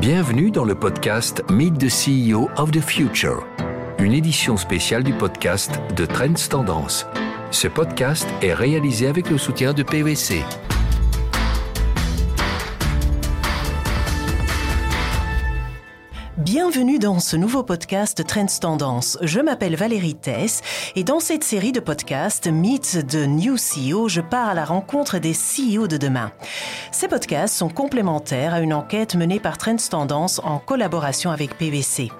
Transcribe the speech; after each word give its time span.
Bienvenue 0.00 0.50
dans 0.50 0.64
le 0.64 0.74
podcast 0.74 1.44
Meet 1.50 1.76
the 1.76 1.90
CEO 1.90 2.48
of 2.56 2.70
the 2.70 2.80
Future, 2.80 3.46
une 3.98 4.14
édition 4.14 4.56
spéciale 4.56 5.04
du 5.04 5.12
podcast 5.12 5.78
de 5.94 6.06
Trends 6.06 6.48
Tendance. 6.48 7.04
Ce 7.50 7.68
podcast 7.68 8.26
est 8.40 8.54
réalisé 8.54 9.08
avec 9.08 9.28
le 9.28 9.36
soutien 9.36 9.74
de 9.74 9.82
PwC. 9.82 10.42
Bienvenue 16.72 17.00
dans 17.00 17.18
ce 17.18 17.36
nouveau 17.36 17.64
podcast 17.64 18.24
Trends 18.24 18.60
Tendance. 18.60 19.18
Je 19.22 19.40
m'appelle 19.40 19.74
Valérie 19.74 20.14
Tess 20.14 20.60
et 20.94 21.02
dans 21.02 21.18
cette 21.18 21.42
série 21.42 21.72
de 21.72 21.80
podcasts 21.80 22.46
Meet 22.46 23.08
the 23.08 23.26
New 23.26 23.56
CEO, 23.56 24.08
je 24.08 24.20
pars 24.20 24.50
à 24.50 24.54
la 24.54 24.64
rencontre 24.64 25.18
des 25.18 25.32
CEO 25.32 25.88
de 25.88 25.96
demain. 25.96 26.30
Ces 26.92 27.08
podcasts 27.08 27.56
sont 27.56 27.70
complémentaires 27.70 28.54
à 28.54 28.60
une 28.60 28.72
enquête 28.72 29.16
menée 29.16 29.40
par 29.40 29.58
Trends 29.58 29.88
Tendance 29.90 30.40
en 30.44 30.60
collaboration 30.60 31.32
avec 31.32 31.58
PwC. 31.58 32.12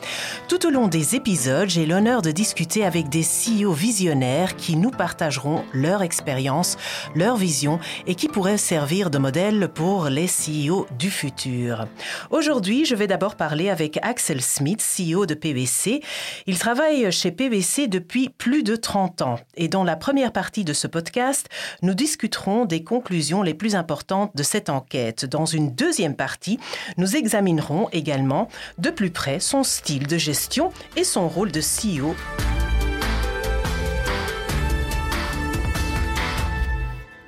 Tout 0.48 0.66
au 0.66 0.70
long 0.70 0.88
des 0.88 1.14
épisodes, 1.14 1.68
j'ai 1.68 1.86
l'honneur 1.86 2.20
de 2.20 2.32
discuter 2.32 2.84
avec 2.84 3.08
des 3.08 3.22
CEO 3.22 3.72
visionnaires 3.72 4.56
qui 4.56 4.74
nous 4.74 4.90
partageront 4.90 5.62
leur 5.72 6.02
expérience, 6.02 6.76
leur 7.14 7.36
vision 7.36 7.78
et 8.08 8.16
qui 8.16 8.26
pourraient 8.26 8.58
servir 8.58 9.10
de 9.10 9.18
modèle 9.18 9.68
pour 9.72 10.06
les 10.06 10.26
CEO 10.26 10.88
du 10.98 11.12
futur. 11.12 11.86
Aujourd'hui, 12.30 12.84
je 12.84 12.96
vais 12.96 13.06
d'abord 13.06 13.36
parler 13.36 13.70
avec 13.70 14.00
Axel 14.02 14.39
Smith, 14.40 14.82
CEO 14.82 15.26
de 15.26 15.34
PwC. 15.34 16.02
Il 16.46 16.58
travaille 16.58 17.10
chez 17.12 17.30
PwC 17.30 17.88
depuis 17.88 18.28
plus 18.28 18.62
de 18.62 18.76
30 18.76 19.22
ans. 19.22 19.38
Et 19.56 19.68
dans 19.68 19.84
la 19.84 19.96
première 19.96 20.32
partie 20.32 20.64
de 20.64 20.72
ce 20.72 20.86
podcast, 20.86 21.48
nous 21.82 21.94
discuterons 21.94 22.64
des 22.64 22.84
conclusions 22.84 23.42
les 23.42 23.54
plus 23.54 23.74
importantes 23.74 24.34
de 24.34 24.42
cette 24.42 24.70
enquête. 24.70 25.24
Dans 25.24 25.46
une 25.46 25.74
deuxième 25.74 26.16
partie, 26.16 26.58
nous 26.96 27.16
examinerons 27.16 27.88
également 27.92 28.48
de 28.78 28.90
plus 28.90 29.10
près 29.10 29.40
son 29.40 29.62
style 29.62 30.06
de 30.06 30.18
gestion 30.18 30.72
et 30.96 31.04
son 31.04 31.28
rôle 31.28 31.52
de 31.52 31.60
CEO. 31.60 32.14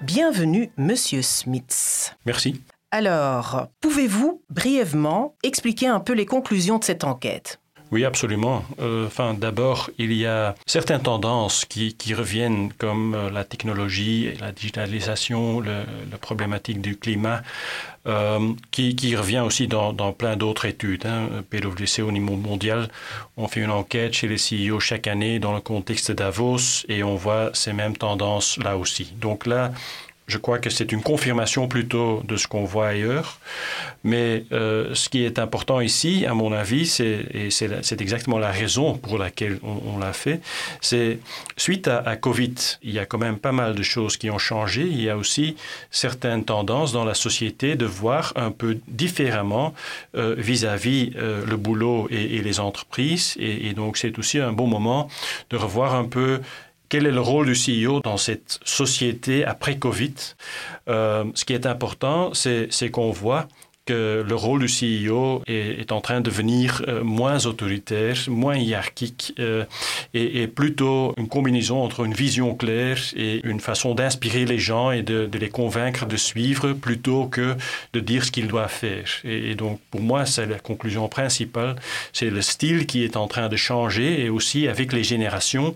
Bienvenue, 0.01 0.71
Monsieur 0.77 1.23
Smith. 1.23 2.17
Merci. 2.27 2.61
Alors, 2.95 3.69
pouvez-vous 3.81 4.43
brièvement 4.51 5.35
expliquer 5.43 5.87
un 5.87 5.99
peu 5.99 6.13
les 6.13 6.27
conclusions 6.27 6.79
de 6.79 6.85
cette 6.85 7.05
enquête? 7.05 7.59
Oui, 7.91 8.05
absolument. 8.05 8.65
Euh, 8.81 9.07
enfin, 9.07 9.33
d'abord, 9.33 9.91
il 9.99 10.13
y 10.13 10.27
a 10.27 10.55
certaines 10.67 11.01
tendances 11.01 11.65
qui, 11.65 11.95
reviennent, 12.15 12.71
comme 12.77 13.15
euh, 13.15 13.31
la 13.31 13.45
technologie, 13.45 14.33
la 14.41 14.53
digitalisation, 14.53 15.61
la 15.61 16.19
problématique 16.21 16.83
du 16.83 16.97
climat, 16.97 17.43
euh, 18.07 18.53
qui, 18.71 19.17
revient 19.17 19.41
aussi 19.41 19.69
dans, 19.69 19.95
plein 20.13 20.37
d'autres 20.37 20.67
études. 20.67 21.07
Hein. 21.07 21.29
PwC 21.49 22.03
au 22.03 22.13
niveau 22.13 22.37
mondial, 22.37 22.89
on 23.39 23.49
fait 23.49 23.61
une 23.61 23.71
enquête 23.71 24.13
chez 24.13 24.29
les 24.29 24.37
CEO 24.37 24.81
chaque 24.81 25.07
année 25.07 25.39
dans 25.39 25.55
le 25.55 25.61
contexte 25.61 26.13
Davos 26.13 26.85
et 26.89 27.03
on 27.03 27.17
voit 27.17 27.51
ces 27.55 27.73
mêmes 27.73 27.97
tendances 27.97 28.59
là 28.59 28.77
aussi. 28.77 29.15
Donc 29.21 29.47
là, 29.47 29.71
je 30.33 30.39
crois 30.39 30.59
que 30.59 30.71
c'est 30.71 30.93
une 30.93 31.03
confirmation 31.03 31.69
plutôt 31.69 32.23
de 32.27 32.37
ce 32.37 32.49
qu'on 32.49 32.65
voit 32.65 32.89
ailleurs. 32.89 33.39
Mais 34.03 34.45
euh, 34.51 34.95
ce 34.95 35.11
qui 35.11 35.25
est 35.25 35.39
important 35.39 35.81
ici, 35.81 36.25
à 36.27 36.33
mon 36.33 36.53
avis, 36.53 36.87
c'est, 36.87 37.27
et 37.35 37.51
c'est, 37.51 38.01
exactement 38.01 38.39
la 38.39 38.51
raison 38.51 38.97
pour 38.97 39.19
laquelle 39.19 39.61
on, 39.63 39.99
l'a 39.99 40.15
fait, 40.15 40.41
c'est 40.81 41.19
suite 41.57 41.87
à, 41.87 42.17
Covid, 42.17 42.55
il 42.83 42.93
y 42.93 42.99
a 42.99 43.05
quand 43.05 43.19
même 43.19 43.39
pas 43.39 43.53
mal 43.53 43.75
de 43.75 43.83
choses 43.83 44.17
qui 44.17 44.31
ont 44.31 44.39
changé. 44.39 44.83
Il 44.83 45.03
y 45.03 45.11
a 45.11 45.17
aussi 45.19 45.57
certaines 45.91 46.45
tendances 46.45 46.93
dans 46.93 47.05
la 47.05 47.15
société 47.15 47.77
de 47.77 47.87
voir 47.87 48.33
un 48.35 48.51
peu 48.51 48.79
différemment 48.89 49.75
euh, 50.17 50.35
vis-à-vis 50.39 51.13
euh, 51.17 51.45
le 51.47 51.57
boulot 51.57 52.09
et, 52.11 52.41
les 52.41 52.59
entreprises. 52.59 53.37
Et 53.39 53.75
donc 53.75 53.99
c'est 53.99 54.19
aussi 54.19 54.39
un 54.39 54.53
bon 54.53 54.67
moment 54.67 55.09
de 55.51 55.57
revoir 55.57 55.95
un 55.95 56.07
peu 56.07 56.41
quel 56.93 57.07
est 57.07 57.11
le 57.11 57.23
rôle 57.23 57.47
du 57.47 57.55
CEO 57.55 58.01
dans 58.01 58.19
cette 58.19 58.61
société 58.67 59.47
après 59.47 59.79
Covid? 59.79 60.13
Euh, 60.91 61.25
Ce 61.35 61.47
qui 61.47 61.55
est 61.55 61.65
important, 61.65 62.35
c'est 62.35 62.91
qu'on 62.91 63.11
voit 63.11 63.49
que 63.85 64.25
le 64.27 64.35
rôle 64.35 64.67
du 64.67 64.69
CEO 64.69 65.43
est, 65.47 65.91
en 65.93 66.01
train 66.01 66.21
de 66.21 66.31
devenir 66.31 66.83
euh, 66.87 67.03
moins 67.03 67.47
autoritaire, 67.47 68.17
moins 68.29 68.57
hiérarchique 68.57 69.35
euh, 69.39 69.65
et, 70.15 70.47
plutôt 70.47 71.15
une 71.17 71.29
combinaison 71.29 71.83
entre 71.83 72.05
une 72.05 72.15
vision 72.15 72.55
claire 72.55 72.99
et 73.17 73.41
une 73.45 73.61
façon 73.61 73.95
d'inspirer 73.95 74.45
les 74.45 74.59
gens 74.59 74.91
et 74.91 75.03
de, 75.03 75.29
les 75.33 75.49
convaincre 75.49 76.07
de 76.07 76.17
suivre 76.17 76.73
plutôt 76.73 77.27
que 77.27 77.57
de 77.93 78.01
dire 78.01 78.25
ce 78.25 78.31
qu'ils 78.31 78.49
doivent 78.49 78.71
faire. 78.71 79.07
Et, 79.25 79.55
donc 79.55 79.81
pour 79.91 80.01
moi, 80.01 80.27
c'est 80.27 80.47
la 80.47 80.59
conclusion 80.59 81.09
principale, 81.09 81.77
c'est 82.13 82.31
le 82.31 82.43
style 82.43 82.87
qui 82.87 83.05
est 83.05 83.17
en 83.17 83.27
train 83.27 83.49
de 83.49 83.57
changer 83.57 84.25
et 84.25 84.29
aussi 84.29 84.69
avec 84.69 84.93
les 84.93 85.05
générations, 85.05 85.75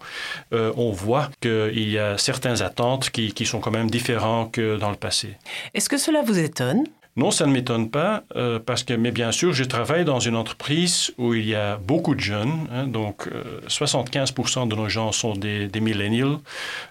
euh, 0.53 0.73
on 0.77 0.93
voit 0.93 1.31
qu'il 1.41 1.91
y 1.91 1.99
a 1.99 2.19
certaines 2.19 2.63
attentes 2.63 3.11
qui, 3.11 3.33
qui 3.33 3.47
sont 3.47 3.61
quand 3.61 3.71
même 3.71 3.91
différentes 3.91 4.53
que 4.53 4.77
dans 4.77 4.91
le 4.91 4.97
passé. 4.97 5.31
Est-ce 5.75 5.89
que 5.89 5.99
cela 5.99 6.23
vous 6.23 6.39
étonne? 6.39 6.85
Non, 7.17 7.31
ça 7.31 7.47
ne 7.47 7.53
m'étonne 7.53 7.89
pas, 7.89 8.25
euh, 8.37 8.59
parce 8.59 8.83
que, 8.83 8.93
mais 8.93 9.11
bien 9.11 9.33
sûr, 9.33 9.55
je 9.55 9.65
travaille 9.65 10.05
dans 10.05 10.21
une 10.21 10.37
entreprise 10.37 11.15
où 11.17 11.33
il 11.33 11.47
y 11.47 11.55
a 11.55 11.79
beaucoup 11.79 12.15
de 12.15 12.21
jeunes, 12.21 12.69
hein, 12.71 12.87
donc 12.87 13.27
75% 13.69 14.63
euh, 14.63 14.67
de 14.67 14.75
nos 14.75 14.91
gens 14.91 15.13
sont 15.13 15.33
des, 15.33 15.67
des 15.67 15.81
millennials, 15.81 16.37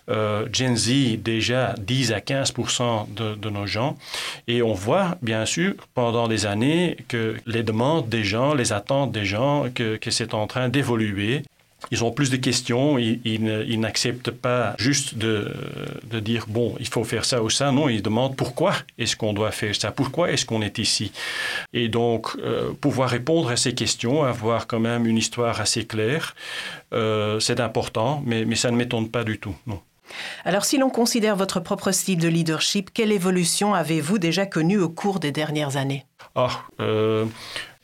euh, 0.10 0.48
Gen 0.52 0.76
Z 0.76 1.22
déjà 1.22 1.76
10 1.78 2.12
à 2.12 2.20
15% 2.20 3.14
de, 3.14 3.50
nos 3.52 3.68
gens, 3.68 3.98
et 4.48 4.64
on 4.64 4.74
voit 4.74 5.18
bien 5.22 5.46
sûr 5.46 5.76
pendant 5.94 6.28
des 6.28 6.48
années 6.48 6.98
que 7.08 7.36
les 7.46 7.62
demandes 7.62 8.10
des 8.10 8.24
gens, 8.24 8.56
les 8.56 8.74
attentes 8.74 9.12
des 9.12 9.26
gens, 9.26 9.66
que 9.76 10.00
c'est 10.10 10.34
en 10.34 10.48
train 10.48 10.70
d'évoluer, 10.70 11.44
ils 11.92 12.04
ont 12.04 12.12
plus 12.12 12.30
de 12.30 12.38
questions, 12.38 12.98
ils, 12.98 13.20
ils, 13.26 13.80
n'acceptent 13.80 14.32
pas 14.32 14.76
juste 14.78 15.18
de, 15.18 15.54
de, 16.10 16.20
dire, 16.20 16.46
bon, 16.48 16.76
il 16.80 16.88
faut 16.88 17.04
faire 17.04 17.26
ça 17.26 17.42
ou 17.44 17.50
ça, 17.50 17.72
non, 17.72 17.90
ils 17.90 18.02
demandent 18.02 18.36
pourquoi 18.36 18.74
est-ce 18.98 19.16
qu'on 19.16 19.34
doit 19.34 19.52
faire 19.52 19.76
ça, 19.76 19.92
pourquoi 19.92 20.32
est-ce 20.32 20.46
qu'on 20.46 20.62
est 20.62 20.80
ici? 20.80 21.12
Et 21.74 21.88
donc, 21.88 22.36
euh, 22.40 22.72
pouvoir 22.80 23.10
répondre 23.10 23.50
à 23.50 23.58
ces 23.58 23.74
questions, 23.74 24.24
avoir 24.24 24.68
quand 24.68 24.80
même 24.80 25.06
une 25.06 25.18
histoire 25.18 25.62
assez 25.62 25.86
claire, 25.86 26.36
euh, 26.94 27.40
c'est 27.40 27.60
important, 27.60 28.24
mais, 28.26 28.46
mais 28.46 28.56
ça 28.56 28.72
ne 28.72 28.78
m'étonne 28.78 29.10
pas 29.10 29.24
du 29.24 29.40
tout, 29.40 29.56
non. 29.68 29.80
Alors, 30.44 30.66
si 30.66 30.78
l'on 30.78 30.90
considère 30.90 31.36
votre 31.36 31.60
propre 31.60 31.92
style 31.92 32.20
de 32.20 32.28
leadership, 32.28 32.92
quelle 32.94 33.12
évolution 33.12 33.74
avez-vous 33.74 34.20
déjà 34.20 34.46
connue 34.46 34.80
au 34.80 34.90
cours 34.90 35.20
des 35.20 35.32
dernières 35.32 35.78
années? 35.78 36.06
Ah, 36.36 36.64
euh, 36.80 37.26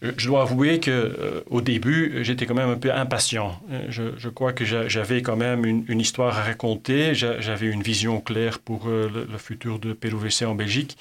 je 0.01 0.27
dois 0.27 0.41
avouer 0.41 0.79
que 0.79 0.89
euh, 0.89 1.41
au 1.49 1.61
début, 1.61 2.23
j'étais 2.23 2.47
quand 2.47 2.55
même 2.55 2.69
un 2.69 2.77
peu 2.77 2.91
impatient. 2.91 3.61
Euh, 3.71 3.85
je, 3.89 4.29
crois 4.29 4.51
que 4.51 4.65
j'avais 4.65 5.21
quand 5.21 5.35
même 5.35 5.63
une, 5.65 5.99
histoire 5.99 6.37
à 6.37 6.43
raconter. 6.43 7.13
J'avais 7.13 7.67
une 7.67 7.83
vision 7.83 8.19
claire 8.19 8.57
pour 8.59 8.87
euh, 8.87 9.27
le, 9.29 9.37
futur 9.37 9.77
de 9.77 9.93
PWC 9.93 10.45
en 10.45 10.55
Belgique. 10.55 10.97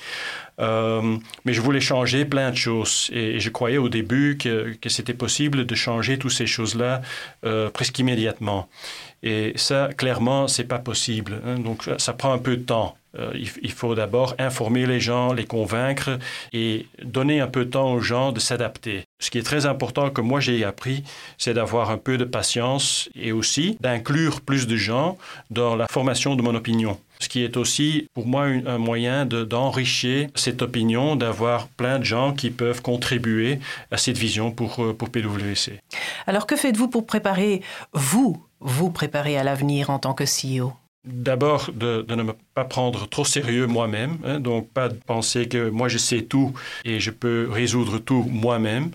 mais 0.58 1.52
je 1.52 1.60
voulais 1.62 1.80
changer 1.80 2.26
plein 2.26 2.50
de 2.50 2.56
choses. 2.56 3.08
Et, 3.12 3.40
je 3.40 3.48
croyais 3.48 3.78
au 3.78 3.88
début 3.88 4.36
que, 4.36 4.74
que 4.74 4.90
c'était 4.90 5.14
possible 5.14 5.64
de 5.64 5.74
changer 5.74 6.18
toutes 6.18 6.32
ces 6.32 6.46
choses-là 6.46 7.00
presque 7.72 7.98
immédiatement. 7.98 8.68
Et 9.22 9.52
ça, 9.56 9.88
clairement, 9.96 10.48
c'est 10.48 10.64
pas 10.64 10.78
possible. 10.78 11.40
Hein. 11.46 11.58
Donc, 11.58 11.88
ça 11.98 12.12
prend 12.12 12.32
un 12.32 12.38
peu 12.38 12.56
de 12.56 12.62
temps. 12.62 12.96
Euh, 13.18 13.32
il, 13.34 13.72
faut 13.72 13.94
d'abord 13.96 14.34
informer 14.38 14.86
les 14.86 15.00
gens, 15.00 15.32
les 15.32 15.44
convaincre 15.44 16.18
et 16.52 16.86
donner 17.02 17.40
un 17.40 17.48
peu 17.48 17.64
de 17.64 17.70
temps 17.70 17.92
aux 17.92 18.00
gens 18.00 18.30
de 18.30 18.38
s'adapter. 18.38 19.02
Ce 19.18 19.30
qui 19.30 19.38
est 19.38 19.42
très 19.42 19.66
important 19.66 20.10
que 20.10 20.20
moi 20.20 20.38
j'ai 20.38 20.64
appris, 20.64 21.02
c'est 21.36 21.54
d'avoir 21.54 21.90
un 21.90 21.98
peu 21.98 22.18
de 22.18 22.24
patience 22.24 23.08
et 23.16 23.32
aussi 23.32 23.76
d'inclure 23.80 24.40
plus 24.40 24.68
de 24.68 24.76
gens 24.76 25.18
dans 25.50 25.74
la 25.74 25.88
formation 25.88 26.36
de 26.36 26.42
mon 26.42 26.54
opinion. 26.54 26.98
Ce 27.18 27.28
qui 27.28 27.42
est 27.42 27.56
aussi 27.56 28.08
pour 28.14 28.26
moi 28.26 28.44
un 28.44 28.78
moyen 28.78 29.26
d'enrichir 29.26 30.28
cette 30.36 30.62
opinion, 30.62 31.16
d'avoir 31.16 31.66
plein 31.66 31.98
de 31.98 32.04
gens 32.04 32.32
qui 32.32 32.50
peuvent 32.50 32.80
contribuer 32.80 33.58
à 33.90 33.96
cette 33.96 34.16
vision 34.16 34.52
pour, 34.52 34.82
euh, 34.82 34.94
pour 34.94 35.10
PwC. 35.10 35.80
Alors 36.26 36.46
que 36.46 36.56
faites-vous 36.56 36.88
pour 36.88 37.06
préparer, 37.06 37.60
vous, 37.92 38.42
vous 38.60 38.90
préparer 38.90 39.36
à 39.36 39.42
l'avenir 39.42 39.90
en 39.90 39.98
tant 39.98 40.14
que 40.14 40.24
CEO 40.24 40.72
D'abord, 41.04 41.70
de, 41.72 42.04
ne 42.14 42.30
pas 42.54 42.64
prendre 42.64 43.08
trop 43.08 43.24
sérieux 43.24 43.66
moi-même, 43.66 44.18
hein, 44.22 44.38
donc 44.38 44.68
pas 44.68 44.90
de 44.90 44.94
penser 44.94 45.48
que 45.48 45.70
moi 45.70 45.88
je 45.88 45.96
sais 45.96 46.20
tout 46.20 46.52
et 46.84 47.00
je 47.00 47.10
peux 47.10 47.48
résoudre 47.50 47.98
tout 47.98 48.22
moi-même. 48.28 48.90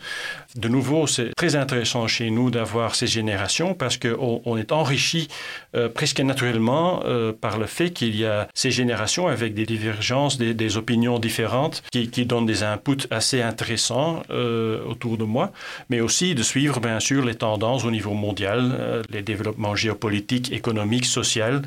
De 0.56 0.69
nouveau, 0.69 1.06
c'est 1.06 1.36
très 1.36 1.57
intéressant 1.57 2.07
chez 2.07 2.30
nous 2.30 2.50
d'avoir 2.50 2.96
ces 2.96 3.07
générations 3.07 3.74
parce 3.74 3.98
qu'on 3.98 4.42
on 4.46 4.56
est 4.56 4.72
enrichi 4.72 5.28
euh, 5.75 5.90
presque 5.90 6.22
naturellement 6.22 7.02
euh, 7.04 7.34
par 7.34 7.57
le 7.57 7.66
fait 7.66 7.92
qu'il 7.92 8.16
y 8.16 8.25
a 8.25 8.48
ces 8.54 8.72
générations 8.72 9.28
avec 9.28 9.54
des 9.54 9.66
divergences, 9.66 10.38
des, 10.38 10.54
des 10.54 10.78
opinions 10.78 11.19
différentes 11.19 11.84
qui, 11.92 12.10
qui, 12.10 12.25
donnent 12.25 12.46
des 12.46 12.63
inputs 12.63 13.06
assez 13.12 13.42
intéressants 13.42 14.24
euh, 14.30 14.81
autour 14.86 15.18
de 15.18 15.25
moi, 15.25 15.52
mais 15.90 16.00
aussi 16.00 16.36
de 16.36 16.44
suivre 16.44 16.80
bien 16.80 17.02
sûr 17.02 17.25
les 17.25 17.36
tendances 17.36 17.84
au 17.84 17.92
niveau 17.92 18.13
mondial, 18.13 19.04
les 19.10 19.24
développements 19.24 19.75
géopolitiques, 19.75 20.54
économiques, 20.54 21.06
sociaux 21.06 21.62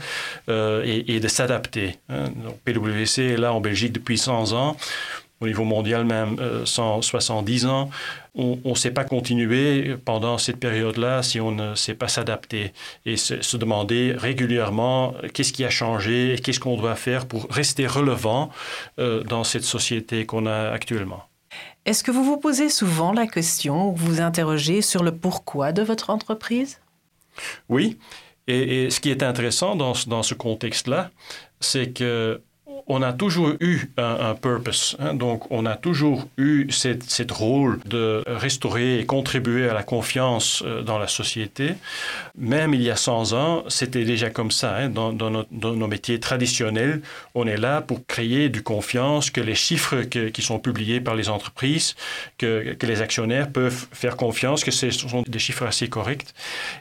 et, 0.48 1.14
et 1.14 1.20
de 1.20 1.28
s'adapter. 1.28 1.96
Hein. 2.08 2.24
PwC 2.64 3.34
est 3.34 3.36
là 3.36 3.52
en 3.52 3.60
Belgique 3.60 3.92
depuis 3.92 4.16
100 4.16 4.52
ans 4.52 4.76
au 5.40 5.46
niveau 5.46 5.64
mondial 5.64 6.04
même 6.04 6.36
170 6.64 7.64
euh, 7.64 7.68
ans. 7.68 7.90
On 8.34 8.58
ne 8.64 8.74
sait 8.74 8.92
pas 8.92 9.04
continuer 9.04 9.96
pendant 10.04 10.38
cette 10.38 10.58
période-là 10.58 11.22
si 11.22 11.40
on 11.40 11.50
ne 11.50 11.74
sait 11.74 11.94
pas 11.94 12.08
s'adapter 12.08 12.72
et 13.04 13.16
se, 13.16 13.56
demander 13.56 14.14
régulièrement 14.16 15.14
qu'est-ce 15.34 15.52
qui 15.52 15.64
a 15.64 15.70
changé 15.70 16.34
et 16.34 16.38
qu'est-ce 16.38 16.60
qu'on 16.60 16.76
doit 16.76 16.94
faire 16.94 17.26
pour 17.26 17.48
rester 17.50 17.86
relevant 17.86 18.50
euh, 18.98 19.24
dans 19.24 19.42
cette 19.42 19.64
société 19.64 20.24
qu'on 20.24 20.46
a 20.46 20.70
actuellement. 20.70 21.24
Est-ce 21.84 22.04
que 22.04 22.10
vous 22.10 22.22
vous 22.22 22.36
posez 22.36 22.68
souvent 22.68 23.12
la 23.12 23.26
question 23.26 23.90
ou 23.90 23.96
vous 23.96 24.06
vous 24.06 24.20
interrogez 24.20 24.82
sur 24.82 25.02
le 25.02 25.16
pourquoi 25.16 25.72
de 25.72 25.82
votre 25.82 26.10
entreprise? 26.10 26.80
Oui. 27.68 27.98
Et, 28.46 28.90
ce 28.90 29.00
qui 29.00 29.10
est 29.10 29.22
intéressant 29.22 29.76
dans, 29.76 29.92
dans 30.06 30.22
ce 30.22 30.34
contexte-là, 30.34 31.10
c'est 31.60 31.92
que 31.92 32.40
on 32.88 33.02
a 33.02 33.12
toujours 33.12 33.52
eu 33.60 33.90
un, 33.98 34.34
purpose. 34.34 34.96
Hein. 34.98 35.14
donc, 35.14 35.50
on 35.50 35.66
a 35.66 35.76
toujours 35.76 36.26
eu 36.38 36.70
cette, 36.70 37.30
rôle 37.30 37.78
de 37.84 38.24
restaurer 38.26 38.98
et 39.00 39.06
contribuer 39.06 39.68
à 39.68 39.74
la 39.74 39.82
confiance 39.82 40.62
euh, 40.66 40.82
dans 40.82 40.98
la 40.98 41.06
société. 41.06 41.74
Même 42.36 42.72
il 42.72 42.82
y 42.82 42.90
a 42.90 42.96
100 42.96 43.32
ans, 43.34 43.64
c'était 43.68 44.04
déjà 44.04 44.30
comme 44.30 44.50
ça. 44.50 44.76
Hein. 44.76 44.88
dans, 44.88 45.12
nos, 45.12 45.86
métiers 45.86 46.18
traditionnels, 46.18 47.02
on 47.34 47.46
est 47.46 47.56
là 47.58 47.82
pour 47.82 48.06
créer 48.06 48.48
du 48.48 48.62
confiance, 48.62 49.30
que 49.30 49.40
les 49.40 49.54
chiffres 49.54 50.02
qui 50.02 50.42
sont 50.42 50.58
publiés 50.58 51.00
par 51.00 51.14
les 51.14 51.28
entreprises, 51.28 51.94
que, 52.38 52.72
que 52.72 52.86
les 52.86 53.02
actionnaires 53.02 53.50
peuvent 53.50 53.86
faire 53.92 54.16
confiance, 54.16 54.64
que 54.64 54.70
ce 54.70 54.90
sont 54.90 55.22
des 55.26 55.38
chiffres 55.38 55.66
assez 55.66 55.88
corrects. 55.88 56.34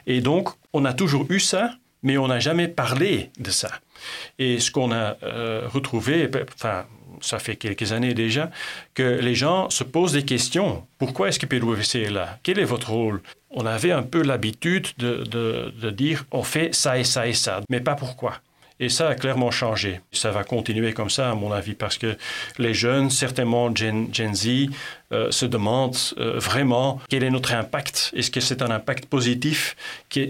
Et 0.06 0.20
donc, 0.20 0.48
on 0.72 0.84
a 0.84 0.94
toujours 0.94 1.26
eu 1.28 1.40
ça, 1.40 1.72
mais 2.02 2.16
on 2.16 2.28
n'a 2.28 2.40
jamais 2.40 2.68
parlé 2.68 3.30
de 3.38 3.50
ça. 3.50 3.70
Et 4.38 4.60
ce 4.60 4.70
qu'on 4.70 4.92
a 4.92 5.16
euh, 5.22 5.66
retrouvé, 5.68 6.30
enfin, 6.54 6.84
ça 7.20 7.38
fait 7.38 7.56
quelques 7.56 7.92
années 7.92 8.14
déjà, 8.14 8.50
que 8.94 9.02
les 9.02 9.34
gens 9.34 9.70
se 9.70 9.84
posent 9.84 10.12
des 10.12 10.24
questions. 10.24 10.86
Pourquoi 10.98 11.28
est-ce 11.28 11.38
que 11.38 11.46
PwC 11.46 12.02
est 12.02 12.10
là? 12.10 12.38
Quel 12.42 12.58
est 12.58 12.64
votre 12.64 12.90
rôle? 12.90 13.22
On 13.50 13.66
avait 13.66 13.92
un 13.92 14.02
peu 14.02 14.22
l'habitude 14.22 14.88
de, 14.98 15.24
de, 15.24 15.90
dire 15.90 16.26
on 16.32 16.42
fait 16.42 16.74
ça 16.74 16.98
et 16.98 17.04
ça 17.04 17.26
et 17.26 17.32
ça, 17.32 17.60
mais 17.70 17.80
pas 17.80 17.94
pourquoi. 17.94 18.34
Et 18.80 18.88
ça 18.88 19.08
a 19.08 19.14
clairement 19.14 19.50
changé. 19.50 20.00
Ça 20.12 20.30
va 20.30 20.44
continuer 20.44 20.92
comme 20.92 21.10
ça, 21.10 21.30
à 21.30 21.34
mon 21.34 21.52
avis, 21.52 21.74
parce 21.74 21.98
que 21.98 22.16
les 22.58 22.74
jeunes, 22.74 23.10
certainement 23.10 23.74
Gen, 23.74 24.08
Gen 24.12 24.34
Z, 24.34 24.48
euh, 25.10 25.30
se 25.30 25.46
demandent 25.46 25.96
euh, 26.18 26.38
vraiment 26.38 27.00
quel 27.08 27.24
est 27.24 27.30
notre 27.30 27.54
impact. 27.54 28.12
Est-ce 28.14 28.30
que 28.30 28.40
c'est 28.40 28.62
un 28.62 28.70
impact 28.70 29.06
positif 29.06 29.74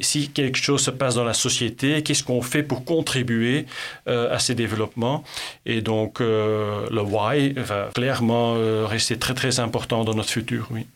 Si 0.00 0.30
quelque 0.30 0.56
chose 0.56 0.82
se 0.82 0.90
passe 0.90 1.16
dans 1.16 1.24
la 1.24 1.34
société, 1.34 2.02
qu'est-ce 2.02 2.24
qu'on 2.24 2.42
fait 2.42 2.62
pour 2.62 2.84
contribuer 2.84 3.66
euh, 4.08 4.34
à 4.34 4.38
ces 4.38 4.54
développements? 4.54 5.24
Et 5.66 5.82
donc, 5.82 6.20
le 6.20 7.02
why 7.02 7.52
va 7.52 7.90
clairement 7.94 8.54
rester 8.86 9.18
très, 9.18 9.34
très 9.34 9.60
important 9.60 10.04
dans 10.04 10.14
notre 10.14 10.30
futur, 10.30 10.68
oui. 10.70 10.86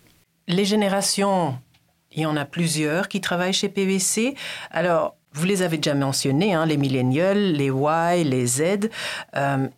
Les 0.48 0.64
générations, 0.64 1.58
il 2.12 2.22
y 2.22 2.26
en 2.26 2.36
a 2.36 2.44
plusieurs 2.44 3.08
qui 3.08 3.20
travaillent 3.20 3.52
chez 3.52 3.68
PVC. 3.68 4.34
Alors, 4.70 5.16
vous 5.34 5.44
les 5.44 5.62
avez 5.62 5.76
déjà 5.76 5.94
mentionnés, 5.94 6.54
hein, 6.54 6.66
les 6.66 6.76
millennials, 6.76 7.52
les 7.52 7.66
Y, 7.66 8.24
les 8.24 8.46
Z. 8.46 8.62
Euh, 9.36 9.68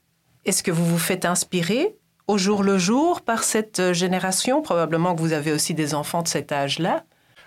est-ce 0.44 0.62
que 0.62 0.70
vous 0.70 0.84
vous 0.84 0.98
faites 0.98 1.24
inspirer 1.24 1.96
au 2.26 2.38
jour 2.38 2.62
le 2.62 2.78
jour 2.78 3.20
par 3.22 3.44
cette 3.44 3.80
euh, 3.80 3.92
génération? 3.92 4.62
Probablement 4.62 5.14
que 5.14 5.20
vous 5.20 5.32
avez 5.32 5.52
aussi 5.52 5.74
des 5.74 5.94
enfants 5.94 6.22
de 6.22 6.28
cet 6.28 6.52
âge-là. 6.52 7.04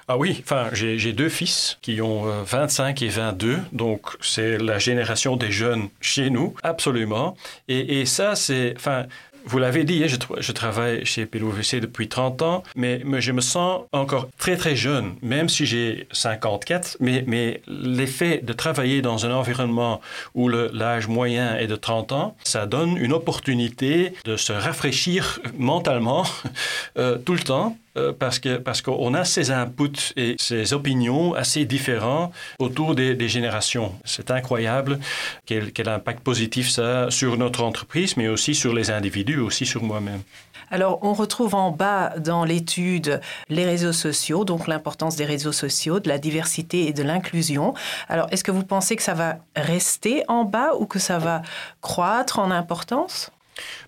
Ah 0.10 0.18
oui, 0.18 0.38
enfin, 0.42 0.70
j'ai 0.72 1.12
deux 1.12 1.28
fils 1.28 1.80
qui 1.82 2.02
ont 2.02 2.24
25 2.44 3.02
euh, 3.02 3.06
et 3.06 3.10
22, 3.10 3.60
donc 3.74 4.16
c'est 4.22 4.58
la 4.58 4.80
génération 4.80 5.36
des 5.36 5.52
jeunes 5.52 5.90
chez 6.00 6.30
nous, 6.30 6.56
absolument. 6.64 7.36
Et, 7.68 8.00
et 8.00 8.06
ça, 8.06 8.36
c'est, 8.36 8.74
enfin, 8.78 9.08
vous 9.48 9.60
l'avez 9.60 9.86
dit, 9.86 10.04
hein, 10.04 10.08
je, 10.40 10.52
travaille 10.52 11.06
chez 11.06 11.26
PWC 11.26 11.80
depuis 11.80 12.10
30 12.10 12.42
ans, 12.42 12.64
mais, 12.76 13.02
je 13.20 13.32
me 13.32 13.42
sens 13.42 13.82
encore 13.94 14.28
très 14.38 14.58
très 14.58 14.76
jeune, 14.76 15.16
même 15.22 15.48
si 15.48 15.66
j'ai 15.66 16.08
54. 16.12 16.98
Mais, 17.00 17.24
mais 17.28 17.62
l'effet 17.68 18.42
de 18.44 18.54
travailler 18.54 19.02
dans 19.02 19.26
un 19.26 19.32
environnement 19.32 20.02
où 20.36 20.50
l'âge 20.50 21.08
moyen 21.08 21.58
est 21.58 21.68
de 21.68 21.76
30 21.76 22.12
ans, 22.12 22.36
ça 22.44 22.66
donne 22.66 22.98
une 22.98 23.14
opportunité 23.14 24.14
de 24.26 24.36
se 24.36 24.52
rafraîchir 24.52 25.40
mentalement 25.58 26.26
euh, 26.98 27.18
tout 27.18 27.34
le 27.34 27.40
temps 27.40 27.78
euh, 27.98 28.14
parce 28.18 28.40
que 28.40 28.58
parce 28.58 28.82
qu'on 28.82 29.14
a 29.14 29.26
ces 29.26 29.52
inputs 29.52 30.14
et 30.16 30.36
ces 30.40 30.74
opinions 30.74 31.34
assez 31.34 31.66
différents 31.66 32.32
autour 32.60 32.96
des, 32.96 33.28
générations. 33.28 33.94
C'est 34.06 34.32
incroyable 34.32 35.00
quel, 35.46 35.72
quel 35.74 35.90
impact 35.90 36.22
positif 36.22 36.70
ça 36.70 37.04
a 37.04 37.12
sur 37.12 37.38
notre 37.38 37.64
entreprise, 37.64 38.16
mais 38.16 38.28
aussi 38.28 38.56
sur 38.56 38.74
les 38.74 38.90
individus, 38.90 39.40
aussi 39.40 39.66
sur 39.66 39.84
moi-même. 39.84 40.22
Alors, 40.70 41.00
on 41.02 41.14
retrouve 41.14 41.56
en 41.56 41.72
bas 41.72 42.14
dans 42.20 42.44
l'étude 42.44 43.22
les 43.50 43.66
réseaux 43.66 43.94
sociaux, 43.94 44.44
donc 44.44 44.68
l'importance 44.68 45.16
des 45.16 45.26
réseaux 45.26 45.54
sociaux, 45.54 46.00
de 46.00 46.10
la 46.10 46.18
diversité 46.18 46.88
et 46.88 46.94
de 46.94 47.04
l'inclusion. 47.04 47.74
Alors, 48.10 48.28
est-ce 48.32 48.44
que 48.44 48.52
vous 48.52 48.64
pensez 48.64 48.96
que 48.96 49.04
ça 49.04 49.14
va 49.14 49.38
rester 49.56 50.24
en 50.28 50.44
bas 50.44 50.72
ou 50.78 50.86
que 50.86 51.00
ça 51.00 51.20
va 51.20 51.42
croître 51.82 52.40
en 52.40 52.52
importance? 52.52 53.32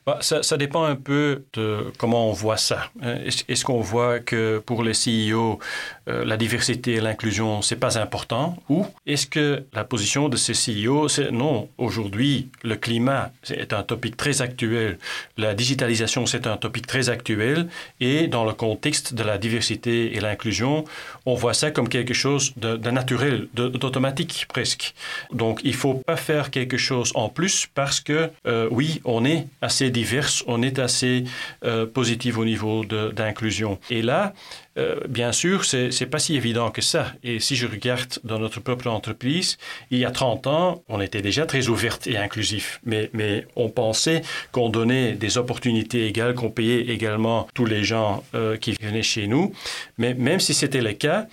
Bah, 0.05 0.19
ça, 0.21 0.57
dépend 0.57 0.83
un 0.83 0.95
peu 0.95 1.43
de 1.53 1.91
comment 1.97 2.29
on 2.29 2.33
voit 2.33 2.57
ça. 2.57 2.89
Hein. 3.01 3.17
Est-ce 3.47 3.65
qu'on 3.65 3.81
voit 3.81 4.19
que 4.19 4.59
pour 4.65 4.83
les 4.83 4.93
CEO, 4.93 5.59
euh, 6.07 6.25
la 6.25 6.37
diversité 6.37 6.93
et 6.93 7.01
l'inclusion, 7.01 7.61
c'est 7.61 7.75
pas 7.75 7.97
important? 7.97 8.57
Ou 8.69 8.85
est-ce 9.05 9.27
que 9.27 9.63
la 9.73 9.83
position 9.83 10.29
de 10.29 10.37
ces 10.37 10.53
CEO, 10.53 11.07
c'est 11.07 11.31
non, 11.31 11.69
aujourd'hui, 11.77 12.49
le 12.63 12.75
climat 12.75 13.31
est 13.49 13.73
un 13.73 13.83
topic 13.83 14.17
très 14.17 14.41
actuel, 14.41 14.97
la 15.37 15.53
digitalisation, 15.53 16.25
c'est 16.25 16.47
un 16.47 16.57
topic 16.57 16.87
très 16.87 17.09
actuel, 17.09 17.67
et 17.99 18.27
dans 18.27 18.45
le 18.45 18.53
contexte 18.53 19.13
de 19.13 19.23
la 19.23 19.37
diversité 19.37 20.15
et 20.15 20.19
l'inclusion, 20.19 20.85
on 21.25 21.35
voit 21.35 21.53
ça 21.53 21.71
comme 21.71 21.89
quelque 21.89 22.13
chose 22.13 22.53
de, 22.57 22.77
naturel, 22.89 23.47
d'automatique 23.53 24.45
presque. 24.47 24.93
Donc, 25.31 25.61
il 25.63 25.75
faut 25.75 25.95
pas 25.95 26.17
faire 26.17 26.51
quelque 26.51 26.77
chose 26.77 27.11
en 27.15 27.29
plus 27.29 27.67
parce 27.73 27.99
que, 27.99 28.29
euh, 28.47 28.67
oui, 28.71 29.01
on 29.05 29.25
est 29.25 29.47
assez 29.61 29.88
diverse, 29.89 30.43
on 30.47 30.61
est 30.61 30.79
assez 30.79 31.23
euh, 31.63 31.85
positif 31.85 32.37
au 32.37 32.45
niveau 32.45 32.85
d'inclusion. 32.85 33.79
Et 33.89 34.01
là, 34.01 34.33
euh, 34.77 34.95
bien 35.07 35.31
sûr, 35.31 35.65
c'est 35.65 35.89
n'est 35.99 36.07
pas 36.07 36.19
si 36.19 36.35
évident 36.35 36.71
que 36.71 36.81
ça. 36.81 37.13
Et 37.23 37.39
si 37.39 37.55
je 37.55 37.67
regarde 37.67 38.19
dans 38.23 38.39
notre 38.39 38.59
propre 38.59 38.87
entreprise, 38.87 39.57
il 39.91 39.99
y 39.99 40.05
a 40.05 40.11
30 40.11 40.47
ans, 40.47 40.83
on 40.87 41.01
était 41.01 41.21
déjà 41.21 41.45
très 41.45 41.67
ouverte 41.67 42.07
et 42.07 42.17
inclusif. 42.17 42.79
Mais, 42.85 43.09
mais 43.13 43.45
on 43.55 43.69
pensait 43.69 44.21
qu'on 44.51 44.69
donnait 44.69 45.13
des 45.13 45.37
opportunités 45.37 46.07
égales, 46.07 46.33
qu'on 46.33 46.49
payait 46.49 46.81
également 46.81 47.47
tous 47.53 47.65
les 47.65 47.83
gens 47.83 48.23
euh, 48.35 48.57
qui 48.57 48.73
venaient 48.81 49.03
chez 49.03 49.27
nous. 49.27 49.53
Mais 49.97 50.13
même 50.13 50.39
si 50.39 50.53
c'était 50.53 50.81
le 50.81 50.93
cas, 50.93 51.27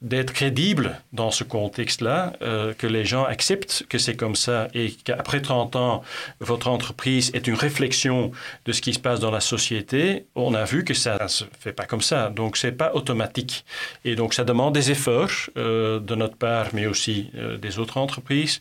d'être 0.00 0.32
crédible 0.32 0.98
dans 1.12 1.30
ce 1.30 1.44
contexte-là, 1.44 2.32
euh, 2.40 2.72
que 2.72 2.86
les 2.86 3.04
gens 3.04 3.24
acceptent 3.24 3.84
que 3.90 3.98
c'est 3.98 4.16
comme 4.16 4.34
ça 4.34 4.68
et 4.72 4.92
qu'après 4.92 5.42
30 5.42 5.76
ans, 5.76 6.02
votre 6.40 6.68
entreprise 6.68 7.30
est 7.34 7.46
une 7.46 7.54
réflexion 7.54 8.32
de 8.64 8.72
ce 8.72 8.80
qui 8.80 8.94
se 8.94 8.98
passe 8.98 9.20
dans 9.20 9.30
la 9.30 9.40
société, 9.40 10.24
on 10.34 10.54
a 10.54 10.64
vu 10.64 10.84
que 10.84 10.94
ça 10.94 11.18
ne 11.22 11.28
se 11.28 11.44
fait 11.60 11.74
pas 11.74 11.84
comme 11.84 12.00
ça. 12.00 12.30
Donc, 12.30 12.56
c'est 12.56 12.72
pas 12.72 12.92
automatique. 12.94 13.66
Et 14.06 14.14
donc, 14.14 14.32
ça 14.32 14.44
demande 14.44 14.72
des 14.72 14.90
efforts 14.90 15.50
euh, 15.58 16.00
de 16.00 16.14
notre 16.14 16.36
part, 16.36 16.68
mais 16.72 16.86
aussi 16.86 17.30
des 17.60 17.78
autres 17.78 17.98
entreprises, 17.98 18.60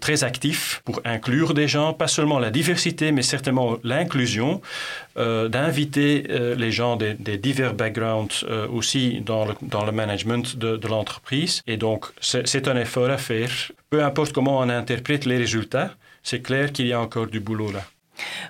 très 0.00 0.24
actifs 0.24 0.82
pour 0.84 1.00
inclure 1.04 1.54
des 1.54 1.68
gens, 1.68 1.92
pas 1.92 2.08
seulement 2.08 2.38
la 2.38 2.50
diversité, 2.50 3.12
mais 3.12 3.22
certainement 3.22 3.78
l'inclusion, 3.82 4.60
d'inviter 5.16 6.24
les 6.56 6.70
gens 6.70 6.96
des, 6.96 7.14
des 7.14 7.38
divers 7.38 7.74
backgrounds 7.74 8.44
aussi 8.70 9.20
dans 9.20 9.44
le, 9.46 9.54
dans 9.62 9.84
le 9.84 9.92
management 9.92 10.27
de, 10.36 10.88
l'entreprise. 10.88 11.62
Et 11.66 11.76
donc, 11.76 12.06
c'est 12.20 12.68
un 12.68 12.76
effort 12.76 13.10
à 13.10 13.18
faire. 13.18 13.50
Peu 13.90 14.02
importe 14.02 14.32
comment 14.32 14.58
on 14.58 14.68
interprète 14.68 15.24
les 15.24 15.38
résultats, 15.38 15.94
c'est 16.22 16.42
clair 16.42 16.72
qu'il 16.72 16.86
y 16.86 16.92
a 16.92 17.00
encore 17.00 17.26
du 17.26 17.40
boulot 17.40 17.72
là. 17.72 17.82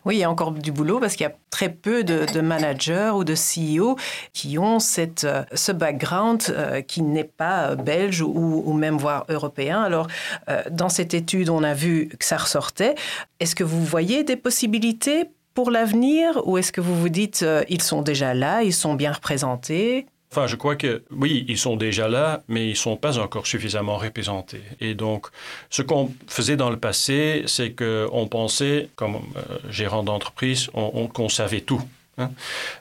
Oui, 0.04 0.16
il 0.16 0.18
y 0.20 0.25
a 0.25 0.30
encore 0.30 0.52
du 0.52 0.73
boulot 0.73 0.99
parce 0.99 1.14
qu'il 1.14 1.25
y 1.25 1.30
a 1.30 1.35
très 1.50 1.68
peu 1.68 2.04
de, 2.04 2.40
managers 2.40 3.11
ou 3.14 3.25
de 3.25 3.35
CEO 3.35 3.97
qui 4.32 4.58
ont 4.58 4.78
cette, 4.78 5.25
euh, 5.25 5.44
ce 5.52 5.73
background 5.73 6.42
euh, 6.50 6.80
qui 6.80 7.02
n'est 7.02 7.25
pas 7.25 7.75
belge 7.75 8.23
ou, 8.23 8.73
même 8.73 8.97
voire 8.97 9.25
européen. 9.28 9.82
Alors, 9.82 10.06
euh, 10.49 10.62
dans 10.70 10.88
cette 10.88 11.14
étude, 11.14 11.50
on 11.50 11.62
a 11.62 11.75
vu 11.75 12.08
que 12.18 12.25
ça 12.25 12.37
ressortait. 12.37 12.94
Est-ce 13.40 13.54
que 13.54 13.64
vous 13.64 13.85
voyez 13.85 14.25
des 14.25 14.37
possibilités 14.37 15.25
pour 15.54 15.70
l'avenir 15.70 16.40
ou 16.47 16.58
est-ce 16.58 16.73
que 16.73 16.80
vous 16.80 16.99
vous 16.99 17.08
dites 17.08 17.44
ils 17.68 17.82
sont 17.82 18.02
déjà 18.02 18.32
là, 18.32 18.62
ils 18.62 18.73
sont 18.73 18.94
bien 18.94 19.12
représentés? 19.12 20.06
Enfin, 20.30 20.47
je 20.47 20.56
crois 20.56 20.76
que 20.76 21.02
oui, 21.11 21.47
ils 21.49 21.56
sont 21.56 21.76
déjà 21.76 22.06
là, 22.06 22.42
mais 22.49 22.66
ils 22.66 22.70
ne 22.73 22.76
sont 22.76 22.97
pas 22.97 23.18
encore 23.18 23.47
suffisamment 23.47 23.97
représentés. 23.97 24.62
Et 24.80 24.94
donc, 24.94 25.28
ce 25.70 25.80
qu'on 25.80 26.12
faisait 26.26 26.56
dans 26.56 26.68
le 26.68 26.76
passé, 26.76 27.44
c'est 27.47 27.70
qu'on 27.70 28.28
pensait, 28.28 28.90
comme 28.94 29.16
euh, 29.16 29.58
gérant 29.70 30.02
d'entreprise, 30.02 30.68
qu'on 31.14 31.28
savait 31.28 31.62
tout. 31.62 31.82
Hein, 32.20 32.30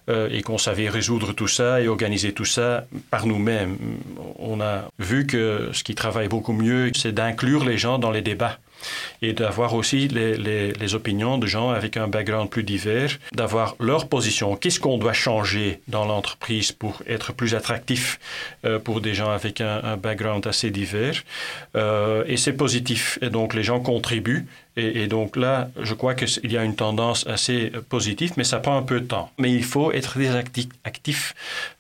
euh, 0.10 0.30
et 0.32 0.42
qu'on 0.42 0.58
savait 0.58 0.89
résoudre 0.89 1.32
tout 1.32 1.48
ça 1.48 1.80
et 1.80 1.88
organiser 1.88 2.34
tout 2.34 2.44
ça 2.44 2.86
par 3.12 3.27
nous-mêmes. 3.27 3.77
On 4.39 4.60
a 4.62 4.86
vu 4.98 5.27
que 5.27 5.70
ce 5.74 5.84
qui 5.84 5.94
travaille 5.94 6.27
beaucoup 6.27 6.54
mieux, 6.54 6.92
c'est 6.96 7.12
d'inclure 7.12 7.63
les 7.63 7.77
gens 7.77 8.00
dans 8.00 8.10
les 8.10 8.24
débats 8.24 8.58
et 9.22 9.34
d'avoir 9.34 9.74
aussi 9.74 10.07
les, 10.07 10.38
les, 10.38 10.96
opinions 10.96 11.38
de 11.38 11.48
gens 11.48 11.69
avec 11.69 11.98
un 11.98 12.07
background 12.07 12.50
plus 12.50 12.63
divers, 12.63 13.10
d'avoir 13.34 13.75
leur 13.79 14.07
position. 14.07 14.55
Qu'est-ce 14.55 14.79
qu'on 14.79 14.98
doit 14.98 15.13
changer 15.13 15.81
dans 15.88 16.05
l'entreprise 16.05 16.72
pour 16.72 17.01
être 17.07 17.34
plus 17.34 17.55
attractif 17.55 18.19
euh, 18.65 18.79
pour 18.79 19.01
des 19.01 19.13
gens 19.13 19.29
avec 19.29 19.60
un, 19.62 19.81
un 19.84 19.98
background 19.98 20.48
assez 20.48 20.72
divers 20.72 21.24
euh, 21.75 22.24
Et 22.27 22.38
c'est 22.38 22.53
positif. 22.53 23.19
Et 23.22 23.29
donc 23.29 23.53
les 23.53 23.63
gens 23.63 23.79
contribuent 23.79 24.46
et, 24.77 25.07
donc 25.07 25.36
là, 25.36 25.69
je 25.81 25.96
crois 25.96 26.13
qu'il 26.13 26.51
y 26.51 26.57
a 26.57 26.63
une 26.63 26.75
tendance 26.75 27.25
assez 27.25 27.72
positive, 27.89 28.34
mais 28.38 28.43
ça 28.43 28.60
prend 28.60 28.77
un 28.77 28.84
peu 28.84 29.00
de 29.00 29.07
temps. 29.07 29.31
Mais 29.39 29.51
il 29.51 29.63
faut 29.63 29.91
être 29.91 30.12
très 30.12 30.29
actif, 30.84 31.34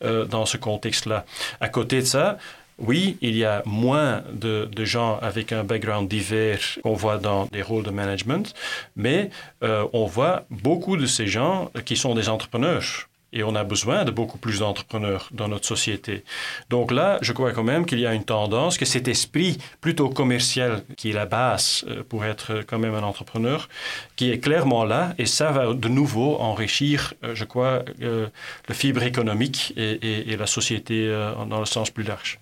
euh, 0.03 0.25
dans 0.25 0.47
ce 0.47 0.57
contexte-là. 0.57 1.23
À 1.61 1.69
côté 1.69 1.97
de 2.01 2.05
ça, 2.05 2.39
oui, 2.79 3.17
il 3.21 3.35
y 3.35 3.43
a 3.43 3.63
moins 3.65 4.23
de, 4.31 4.69
gens 4.85 5.17
avec 5.21 5.51
un 5.51 5.63
background 5.63 6.07
divers 6.07 6.59
qu'on 6.83 6.93
voit 6.93 7.17
dans 7.17 7.45
des 7.47 7.61
rôles 7.61 7.83
de 7.83 7.89
management, 7.89 8.53
mais 8.95 9.31
euh, 9.63 9.85
on 9.93 10.05
voit 10.05 10.45
beaucoup 10.49 10.95
de 10.95 11.05
ces 11.05 11.27
gens 11.27 11.71
qui 11.85 11.95
sont 11.95 12.13
des 12.13 12.29
entrepreneurs. 12.29 13.09
Et 13.33 13.43
on 13.43 13.55
a 13.55 13.65
besoin 13.65 14.05
de 14.05 14.11
beaucoup 14.11 14.37
plus 14.37 14.59
d'entrepreneurs 14.59 15.27
dans 15.33 15.49
notre 15.49 15.65
société. 15.65 16.23
Donc 16.69 16.91
là, 16.91 17.17
je 17.21 17.33
crois 17.33 17.51
quand 17.51 17.63
même 17.63 17.85
qu'il 17.85 17.99
y 17.99 18.05
a 18.05 18.13
une 18.13 18.23
tendance 18.23 18.77
que 18.77 18.85
cet 18.85 19.09
esprit 19.09 19.57
plutôt 19.81 20.07
commercial 20.07 20.81
qui 20.95 21.09
est 21.09 21.13
la 21.13 21.25
base 21.25 21.83
euh, 21.89 22.03
pour 22.07 22.23
être 22.23 22.61
quand 22.65 22.79
même 22.79 22.93
un 22.93 23.03
entrepreneur, 23.03 23.67
qui 24.15 24.31
est 24.31 24.39
clairement 24.39 24.85
là, 24.85 25.13
et 25.17 25.25
ça 25.25 25.51
va 25.51 25.73
de 25.73 25.87
nouveau 25.89 26.37
enrichir, 26.37 27.13
euh, 27.23 27.35
je 27.35 27.43
crois, 27.43 27.83
le 27.99 28.29
fibre 28.73 29.03
économique 29.03 29.73
et 29.75 30.35
la 30.37 30.47
société 30.47 31.09
dans 31.49 31.59
le 31.59 31.65
sens 31.65 31.89
plus 31.89 32.03
large. 32.03 32.39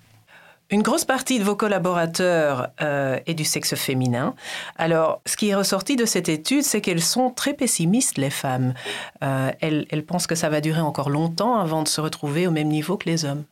Une 0.72 0.82
grosse 0.82 1.06
partie 1.06 1.38
de 1.38 1.44
vos 1.44 1.56
collaborateurs 1.56 2.70
euh, 2.82 3.20
est 3.28 3.36
du 3.36 3.46
sexe 3.46 3.76
féminin. 3.76 4.34
Alors, 4.78 5.22
ce 5.28 5.38
qui 5.38 5.50
est 5.50 5.56
ressorti 5.56 5.96
de 5.96 6.06
cette 6.06 6.28
étude, 6.28 6.64
c'est 6.64 6.82
qu'elles 6.82 7.04
sont 7.04 7.30
très 7.30 7.54
pessimistes, 7.54 8.18
les 8.18 8.32
femmes. 8.32 8.74
Euh, 9.24 9.52
elles, 9.62 10.06
pensent 10.06 10.26
que 10.26 10.34
ça 10.34 10.50
va 10.50 10.62
durer 10.62 10.82
encore 10.82 11.12
longtemps 11.12 11.58
avant 11.58 11.84
de 11.84 11.88
se 11.88 12.02
retrouver 12.02 12.48
au 12.48 12.52
même 12.52 12.68
niveau 12.70 12.98
que 12.98 13.08
les 13.08 13.26
hommes. 13.26 13.44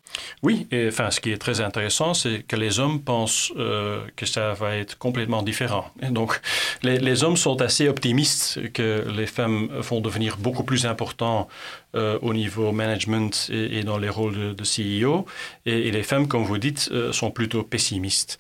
Oui, 0.42 0.68
et 0.72 0.88
enfin, 0.88 1.12
ce 1.12 1.20
qui 1.20 1.32
est 1.32 1.38
très 1.38 1.62
intéressant, 1.62 2.14
c'est 2.14 2.44
que 2.44 2.56
les 2.56 2.80
hommes 2.80 3.02
pensent 3.02 3.52
euh, 3.58 4.02
que 4.16 4.26
ça 4.26 4.54
va 4.54 4.76
être 4.76 4.98
complètement 4.98 5.42
différent. 5.42 5.86
Et 6.02 6.10
donc, 6.10 6.40
les, 6.84 7.24
hommes 7.24 7.38
sont 7.38 7.62
assez 7.62 7.88
optimistes 7.88 8.60
que 8.74 9.06
les 9.16 9.26
femmes 9.26 9.70
vont 9.72 10.02
devenir 10.02 10.38
beaucoup 10.38 10.64
plus 10.64 10.86
importantes 10.86 11.48
euh, 11.96 12.18
au 12.22 12.34
niveau 12.34 12.72
management 12.72 13.50
et, 13.52 13.84
dans 13.84 13.98
les 13.98 14.10
rôles 14.10 14.56
de, 14.56 14.64
CEO. 14.64 15.26
Et, 15.66 15.92
les 15.92 16.04
femmes, 16.04 16.28
comme 16.28 16.44
vous 16.44 16.58
dites, 16.58 16.90
euh, 16.92 17.03
sont 17.12 17.32
plutôt 17.32 17.64
pessimistes. 17.64 18.40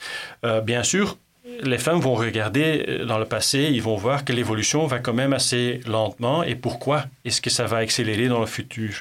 bien 0.63 0.83
sûr, 0.83 1.17
les 1.61 1.77
femmes 1.77 1.99
vont 1.99 2.15
regarder 2.15 2.85
euh, 2.87 3.05
dans 3.05 3.17
le 3.17 3.25
passé, 3.25 3.69
ils 3.71 3.81
vont 3.81 3.95
voir 3.95 4.23
que 4.23 4.31
l'évolution 4.31 4.85
va 4.87 4.99
quand 4.99 5.13
même 5.13 5.33
assez 5.33 5.81
lentement 5.85 6.43
et 6.43 6.55
pourquoi 6.55 7.05
est-ce 7.25 7.41
que 7.41 7.49
ça 7.49 7.65
va 7.65 7.77
accélérer 7.77 8.27
dans 8.27 8.39
le 8.39 8.45
futur. 8.45 8.93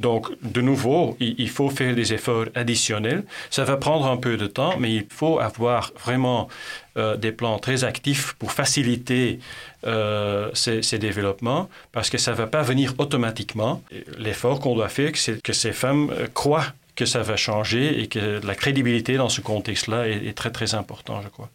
Donc, 0.00 0.28
de 0.42 0.60
nouveau, 0.60 1.16
il 1.20 1.50
faut 1.50 1.68
faire 1.68 1.94
des 1.94 2.12
efforts 2.14 2.46
additionnels. 2.54 3.24
Ça 3.50 3.64
va 3.64 3.76
prendre 3.76 4.06
un 4.06 4.16
peu 4.16 4.36
de 4.36 4.46
temps, 4.46 4.76
mais 4.78 4.94
il 4.94 5.06
faut 5.10 5.38
avoir 5.38 5.92
vraiment 6.02 6.48
euh, 6.96 7.16
des 7.16 7.32
plans 7.32 7.58
très 7.58 7.84
actifs 7.84 8.34
pour 8.38 8.52
faciliter 8.52 9.38
euh, 9.84 10.50
ces, 10.54 10.98
développements 10.98 11.68
parce 11.90 12.08
que 12.10 12.18
ça 12.18 12.32
ne 12.32 12.36
va 12.36 12.46
pas 12.46 12.62
venir 12.62 12.94
automatiquement. 12.98 13.82
L'effort 14.18 14.60
qu'on 14.60 14.74
doit 14.74 14.88
faire, 14.88 15.10
c'est 15.14 15.42
que 15.42 15.52
ces 15.52 15.72
femmes 15.72 16.10
croient 16.32 16.72
que 16.94 17.06
ça 17.06 17.22
va 17.22 17.36
changer 17.36 18.02
et 18.02 18.08
que 18.08 18.40
la 18.44 18.54
crédibilité 18.54 19.16
dans 19.16 19.28
ce 19.28 19.40
contexte-là 19.40 20.08
est, 20.08 20.26
est 20.26 20.36
très, 20.36 20.50
très 20.50 20.74
important, 20.74 21.22
je 21.22 21.28
crois. 21.28 21.50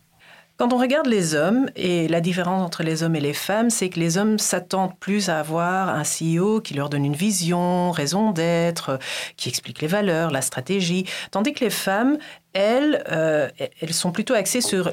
Quand 0.58 0.74
on 0.74 0.80
regarde 0.80 1.06
les 1.06 1.36
hommes, 1.36 1.70
et 1.76 2.08
la 2.08 2.20
différence 2.20 2.64
entre 2.64 2.82
les 2.82 3.04
hommes 3.04 3.16
et 3.16 3.20
les 3.20 3.34
femmes, 3.34 3.70
c'est 3.70 3.90
que 3.90 4.00
les 4.00 4.18
hommes 4.18 4.40
s'attendent 4.40 4.98
plus 4.98 5.30
à 5.30 5.40
avoir 5.40 5.90
un 5.90 6.02
CEO 6.02 6.62
qui 6.62 6.74
leur 6.74 6.90
donne 6.90 7.06
une 7.06 7.16
vision, 7.16 7.92
raison 7.92 8.32
d'être, 8.32 8.98
qui 9.36 9.50
explique 9.50 9.82
les 9.82 9.88
valeurs, 9.88 10.32
la 10.32 10.42
stratégie, 10.42 11.06
tandis 11.30 11.54
que 11.54 11.64
les 11.64 11.70
femmes, 11.70 12.18
elles, 12.54 13.04
euh, 13.12 13.50
elles 13.80 13.94
sont 13.94 14.12
plutôt 14.12 14.34
axées 14.34 14.62
sur 14.62 14.92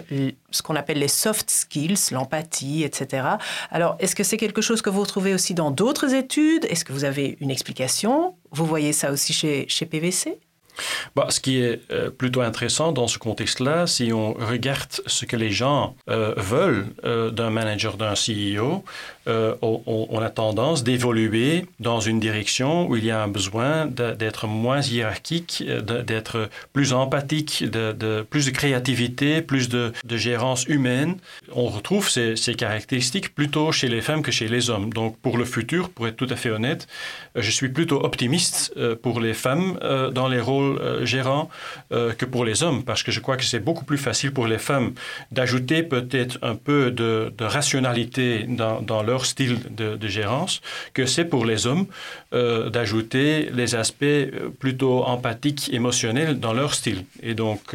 ce 0.50 0.60
qu'on 0.60 0.76
appelle 0.76 0.98
les 0.98 1.08
soft 1.08 1.48
skills, 1.48 2.12
l'empathie, 2.12 2.84
etc. 2.84 3.26
Alors, 3.70 3.96
est-ce 4.00 4.14
que 4.14 4.22
c'est 4.22 4.36
quelque 4.36 4.60
chose 4.60 4.82
que 4.82 4.90
vous 4.90 5.00
retrouvez 5.00 5.32
aussi 5.32 5.54
dans 5.54 5.70
d'autres 5.70 6.12
études? 6.12 6.66
Est-ce 6.66 6.84
que 6.84 6.92
vous 6.92 7.04
avez 7.04 7.38
une 7.40 7.50
explication? 7.50 8.34
Vous 8.50 8.66
voyez 8.66 8.92
ça 8.92 9.10
aussi 9.10 9.32
chez, 9.32 9.64
chez 9.68 9.86
PVC 9.86 10.38
bah, 11.14 11.26
ce 11.30 11.40
qui 11.40 11.60
est 11.60 11.80
euh, 11.90 12.10
plutôt 12.10 12.40
intéressant 12.40 12.92
dans 12.92 13.06
ce 13.06 13.18
contexte-là, 13.18 13.86
si 13.86 14.12
on 14.12 14.32
regarde 14.34 15.00
ce 15.06 15.24
que 15.24 15.36
les 15.36 15.50
gens 15.50 15.96
euh, 16.08 16.34
veulent 16.36 16.86
euh, 17.04 17.30
d'un 17.30 17.50
manager, 17.50 17.96
d'un 17.96 18.14
CEO, 18.14 18.84
on, 19.26 20.20
a 20.20 20.30
tendance 20.30 20.84
d'évoluer 20.84 21.66
dans 21.80 22.00
une 22.00 22.20
direction 22.20 22.88
où 22.88 22.96
il 22.96 23.04
y 23.04 23.10
a 23.10 23.22
un 23.22 23.28
besoin 23.28 23.86
d'être 23.86 24.46
moins 24.46 24.80
hiérarchique, 24.80 25.64
d'être 26.06 26.48
plus 26.72 26.92
empathique, 26.92 27.64
de, 27.68 28.22
plus 28.22 28.46
de 28.46 28.50
créativité, 28.50 29.42
plus 29.42 29.68
de, 29.68 29.92
gérance 30.10 30.64
humaine. 30.66 31.16
On 31.52 31.66
retrouve 31.66 32.08
ces, 32.08 32.54
caractéristiques 32.56 33.34
plutôt 33.34 33.72
chez 33.72 33.88
les 33.88 34.00
femmes 34.00 34.22
que 34.22 34.30
chez 34.30 34.48
les 34.48 34.70
hommes. 34.70 34.92
Donc 34.92 35.18
pour 35.18 35.38
le 35.38 35.44
futur, 35.44 35.90
pour 35.90 36.06
être 36.06 36.16
tout 36.16 36.28
à 36.30 36.36
fait 36.36 36.50
honnête, 36.50 36.86
je 37.34 37.50
suis 37.50 37.68
plutôt 37.68 38.04
optimiste 38.04 38.74
pour 39.02 39.20
les 39.20 39.34
femmes 39.34 39.78
dans 40.12 40.28
les 40.28 40.40
rôles 40.40 40.78
euh, 40.80 41.04
gérant 41.04 41.50
euh, 41.92 42.12
que 42.12 42.24
pour 42.24 42.44
les 42.44 42.62
hommes, 42.62 42.82
parce 42.84 43.02
que 43.02 43.12
je 43.12 43.20
crois 43.20 43.36
que 43.36 43.44
c'est 43.44 43.60
beaucoup 43.60 43.84
plus 43.84 43.98
facile 43.98 44.32
pour 44.32 44.46
les 44.46 44.58
femmes 44.58 44.92
d'ajouter 45.30 45.82
peut-être 45.82 46.38
un 46.42 46.54
peu 46.54 46.90
de, 46.90 47.32
rationalité 47.40 48.46
dans, 48.48 49.02
leur 49.02 49.13
style 49.22 49.58
de, 49.70 50.08
gérance 50.08 50.60
que 50.92 51.06
c'est 51.06 51.24
pour 51.24 51.44
les 51.44 51.66
hommes 51.66 51.86
euh, 52.34 52.68
d'ajouter 52.68 53.48
les 53.54 53.74
aspects 53.74 54.04
plutôt 54.58 55.02
empathiques, 55.04 55.72
émotionnels 55.72 56.40
dans 56.40 56.52
leur 56.52 56.74
style. 56.74 57.04
Et 57.22 57.34
donc, 57.34 57.74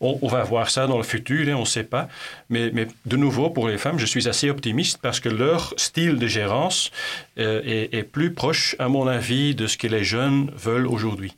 on, 0.00 0.28
va 0.28 0.42
voir 0.42 0.70
ça 0.70 0.86
dans 0.86 0.96
le 0.96 1.04
futur, 1.04 1.48
hein, 1.48 1.54
on 1.56 1.60
ne 1.60 1.64
sait 1.64 1.84
pas. 1.84 2.08
Mais, 2.48 2.70
de 3.06 3.16
nouveau, 3.16 3.50
pour 3.50 3.68
les 3.68 3.78
femmes, 3.78 3.98
je 3.98 4.06
suis 4.06 4.28
assez 4.28 4.50
optimiste 4.50 4.98
parce 5.00 5.20
que 5.20 5.28
leur 5.28 5.74
style 5.76 6.18
de 6.18 6.26
gérance 6.26 6.90
est 7.36 8.10
plus 8.10 8.32
proche, 8.32 8.76
à 8.78 8.88
mon 8.88 9.06
avis, 9.06 9.54
de 9.54 9.66
ce 9.66 9.76
que 9.76 9.86
les 9.86 10.04
jeunes 10.04 10.50
veulent 10.56 10.86
aujourd'hui 10.86 11.34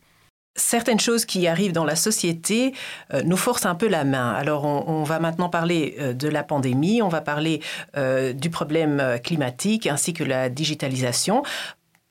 certaines 0.54 1.00
choses 1.00 1.24
qui 1.24 1.46
arrivent 1.46 1.72
dans 1.72 1.84
la 1.84 1.96
société 1.96 2.74
euh, 3.12 3.22
nous 3.24 3.36
forcent 3.36 3.66
un 3.66 3.74
peu 3.74 3.88
la 3.88 4.04
main. 4.04 4.32
Alors 4.32 4.64
on, 4.64 5.02
va 5.02 5.18
maintenant 5.18 5.48
parler 5.48 5.96
euh, 5.98 6.12
de 6.12 6.28
la 6.28 6.42
pandémie, 6.42 7.02
on 7.02 7.08
va 7.08 7.20
parler 7.20 7.60
euh, 7.96 8.32
du 8.32 8.50
problème 8.50 9.18
climatique 9.22 9.86
ainsi 9.86 10.12
que 10.12 10.24
la 10.24 10.48
digitalisation. 10.48 11.42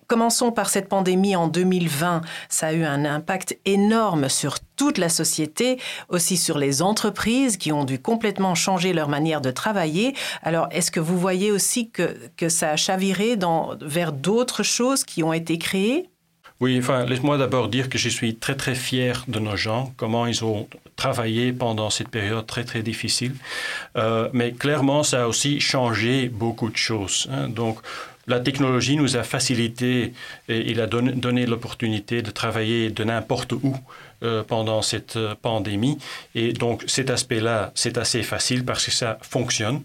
Commençons 0.08 0.52
par 0.52 0.70
cette 0.70 0.90
pandémie 0.90 1.38
en 1.38 1.48
2020. 1.48 2.22
Ça 2.50 2.68
a 2.68 2.74
eu 2.74 2.84
un 2.84 3.06
impact 3.06 3.58
énorme 3.64 4.28
sur 4.28 4.60
toute 4.76 4.98
la 4.98 5.08
société, 5.08 5.80
aussi 6.10 6.36
sur 6.36 6.58
les 6.58 6.82
entreprises 6.82 7.56
qui 7.56 7.72
ont 7.72 7.86
dû 7.86 7.98
complètement 7.98 8.54
changer 8.54 8.92
leur 8.92 9.08
manière 9.08 9.40
de 9.40 9.52
travailler. 9.52 10.14
Alors, 10.44 10.68
est-ce 10.72 10.92
que 10.92 11.00
vous 11.00 11.18
voyez 11.18 11.50
aussi 11.50 11.92
que, 11.92 12.50
ça 12.50 12.72
a 12.72 12.76
chaviré 12.76 13.38
vers 13.80 14.12
d'autres 14.12 14.64
choses 14.64 15.06
qui 15.06 15.24
ont 15.24 15.32
été 15.32 15.58
créées? 15.58 16.11
Oui, 16.62 16.78
enfin, 16.78 17.06
laisse-moi 17.06 17.40
d'abord 17.40 17.70
dire 17.70 17.90
que 17.90 17.98
je 17.98 18.08
suis 18.08 18.36
très 18.36 18.56
très 18.56 18.76
fier 18.76 19.26
de 19.28 19.40
nos 19.40 19.58
gens, 19.58 19.94
comment 19.98 20.28
ils 20.28 20.46
ont 20.46 20.68
travaillé 20.96 21.52
pendant 21.54 21.90
cette 21.90 22.10
période 22.10 22.46
très 22.46 22.64
très 22.64 22.84
difficile. 22.84 23.34
Euh, 23.98 24.30
mais 24.32 24.52
clairement, 24.52 25.02
ça 25.02 25.24
a 25.24 25.28
aussi 25.28 25.60
changé 25.60 26.30
beaucoup 26.30 26.70
de 26.70 26.78
choses. 26.78 27.28
Hein. 27.32 27.50
Donc, 27.50 27.80
la 28.28 28.40
technologie 28.40 28.96
nous 28.96 29.18
a 29.18 29.24
facilité 29.24 30.14
et 30.48 30.70
il 30.70 30.80
a 30.80 30.86
donné, 30.86 31.48
l'opportunité 31.48 32.22
de 32.22 32.30
travailler 32.30 32.92
de 32.92 33.04
n'importe 33.04 33.54
où 33.54 33.76
euh, 34.22 34.44
pendant 34.44 34.84
cette 34.84 35.16
euh, 35.16 35.34
pandémie. 35.42 35.98
Et 36.36 36.54
donc, 36.54 36.84
cet 36.86 37.10
aspect-là, 37.10 37.72
c'est 37.74 37.98
assez 37.98 38.22
facile 38.22 38.64
parce 38.64 38.86
que 38.86 38.92
ça 38.92 39.18
fonctionne. 39.24 39.82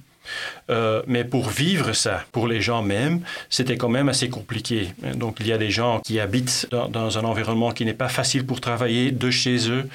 Euh, 0.71 1.03
mais 1.07 1.25
pour 1.25 1.49
vivre 1.49 1.93
ça, 1.93 2.25
pour 2.33 2.47
les 2.47 2.61
gens 2.61 2.83
même, 2.83 3.21
c'était 3.51 3.77
quand 3.77 3.89
même 3.89 4.09
assez 4.09 4.29
compliqué. 4.29 4.89
Donc 5.15 5.37
il 5.41 5.47
y 5.47 5.53
a 5.53 5.59
des 5.59 5.71
gens 5.71 6.01
qui 6.01 6.21
habitent 6.21 6.69
dans 6.91 7.19
un 7.19 7.25
environnement 7.25 7.71
qui 7.73 7.85
n'est 7.85 7.95
pas 7.95 8.09
facile 8.09 8.45
pour 8.45 8.61
travailler 8.61 9.11
de 9.13 9.31
chez 9.31 9.71
eux. 9.71 9.89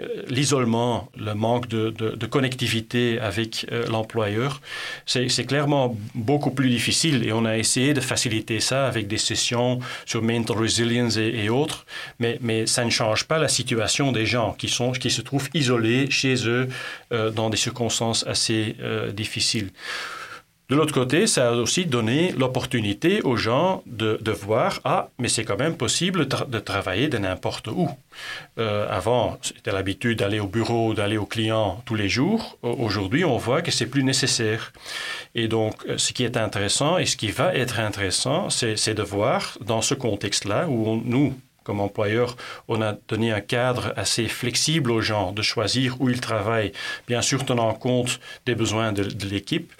Euh, 0.00 0.22
l'isolement, 0.28 1.10
le 1.16 1.34
manque 1.34 1.68
de, 1.68 2.26
connectivité 2.26 3.18
avec 3.18 3.66
euh, 3.72 3.86
l'employeur, 3.88 4.60
c'est 5.06 5.44
clairement 5.46 5.96
beaucoup 6.14 6.50
plus 6.50 6.70
difficile 6.70 7.26
et 7.26 7.32
on 7.32 7.44
a 7.44 7.58
essayé 7.58 7.92
de 7.92 8.00
faciliter 8.00 8.60
ça 8.60 8.86
avec 8.86 9.08
des 9.08 9.18
sessions 9.18 9.80
sur 10.06 10.22
mental 10.22 10.56
resilience 10.56 11.16
et, 11.16 11.48
autres, 11.48 11.86
mais, 12.18 12.38
mais, 12.40 12.66
ça 12.66 12.84
ne 12.84 12.90
change 12.90 13.24
pas 13.24 13.38
la 13.38 13.48
situation 13.48 14.12
des 14.12 14.26
gens 14.26 14.52
qui, 14.52 14.68
sont, 14.68 14.92
qui 14.92 15.10
se 15.10 15.22
trouvent 15.22 15.50
isolés 15.54 16.10
chez 16.10 16.46
eux 16.46 16.68
euh, 17.12 17.30
dans 17.30 17.50
des 17.50 17.56
circonstances 17.56 18.24
assez 18.26 18.76
difficiles. 19.12 19.70
De 20.70 20.76
l'autre 20.76 20.94
côté, 20.94 21.26
ça 21.26 21.48
a 21.48 21.52
aussi 21.52 21.84
donné 21.84 22.30
l'opportunité 22.38 23.22
aux 23.22 23.34
gens 23.34 23.82
de, 23.86 24.18
de, 24.20 24.30
voir, 24.30 24.80
ah, 24.84 25.08
mais 25.18 25.26
c'est 25.28 25.42
quand 25.42 25.58
même 25.58 25.76
possible 25.76 26.28
de 26.28 26.58
travailler 26.60 27.08
de 27.08 27.18
n'importe 27.18 27.66
où. 27.66 27.88
Euh, 28.58 28.86
avant, 28.88 29.36
c'était 29.42 29.72
l'habitude 29.72 30.20
d'aller 30.20 30.38
au 30.38 30.46
bureau, 30.46 30.94
d'aller 30.94 31.16
au 31.16 31.26
client 31.26 31.82
tous 31.86 31.96
les 31.96 32.08
jours. 32.08 32.56
Aujourd'hui, 32.62 33.24
on 33.24 33.36
voit 33.36 33.62
que 33.62 33.72
c'est 33.72 33.86
plus 33.86 34.04
nécessaire. 34.04 34.72
Et 35.34 35.48
donc, 35.48 35.74
euh, 35.88 35.98
ce 35.98 36.12
qui 36.12 36.22
est 36.22 36.36
intéressant 36.36 36.98
et 36.98 37.06
ce 37.06 37.16
qui 37.16 37.32
va 37.32 37.52
être 37.52 37.80
intéressant, 37.80 38.48
c'est 38.48 38.94
de 38.94 39.02
voir 39.02 39.58
dans 39.60 39.82
ce 39.82 39.94
contexte-là 39.94 40.68
où 40.68 41.02
nous, 41.04 41.34
comme 41.70 41.78
employeur, 41.78 42.36
on 42.66 42.82
a 42.82 42.96
donné 43.06 43.30
un 43.30 43.40
cadre 43.40 43.92
assez 43.94 44.26
flexible 44.26 44.90
aux 44.90 45.00
gens 45.00 45.30
de 45.30 45.40
choisir 45.40 46.00
où 46.00 46.08
ils 46.08 46.20
travaillent, 46.20 46.72
bien 47.06 47.22
sûr 47.22 47.44
tenant 47.44 47.72
compte 47.74 48.18
des 48.44 48.56
besoins 48.56 48.90
de, 48.90 49.04
l'équipe. 49.30 49.72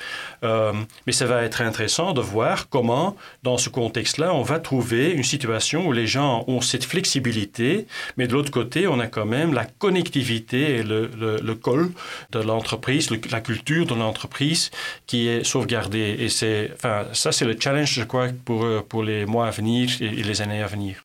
Euh, 0.45 0.73
mais 1.05 1.13
ça 1.13 1.27
va 1.27 1.43
être 1.43 1.61
intéressant 1.63 2.13
de 2.13 2.21
voir 2.21 2.69
comment, 2.69 3.17
dans 3.43 3.59
ce 3.59 3.71
contexte-là, 3.71 4.33
on 4.33 4.43
va 4.43 4.61
trouver 4.61 5.11
une 5.11 5.25
situation 5.25 5.89
où 5.89 5.93
les 5.93 6.07
gens 6.07 6.45
ont 6.47 6.61
cette 6.61 6.85
flexibilité, 6.85 7.89
mais 8.17 8.29
de 8.29 8.35
l'autre 8.35 8.53
côté, 8.53 8.87
on 8.87 9.01
a 9.01 9.09
quand 9.09 9.27
même 9.27 9.53
la 9.53 9.65
connectivité 9.65 10.77
et 10.77 10.83
le, 10.85 11.11
le, 11.43 11.55
col 11.57 11.91
de 12.31 12.39
l'entreprise, 12.39 13.11
la 13.33 13.41
culture 13.41 13.85
de 13.85 13.97
l'entreprise 13.97 14.71
qui 15.09 15.27
est 15.27 15.43
sauvegardée. 15.43 16.15
Et 16.21 16.29
c'est, 16.29 16.71
enfin, 16.73 17.07
ça, 17.15 17.33
c'est 17.33 17.47
le 17.47 17.57
challenge, 17.59 17.93
je 17.95 18.05
crois, 18.05 18.29
pour, 18.45 18.65
pour 18.85 19.03
les 19.03 19.27
mois 19.27 19.49
à 19.49 19.51
venir 19.51 19.91
et 20.01 20.23
les 20.23 20.41
années 20.41 20.63
à 20.63 20.69
venir. 20.69 21.03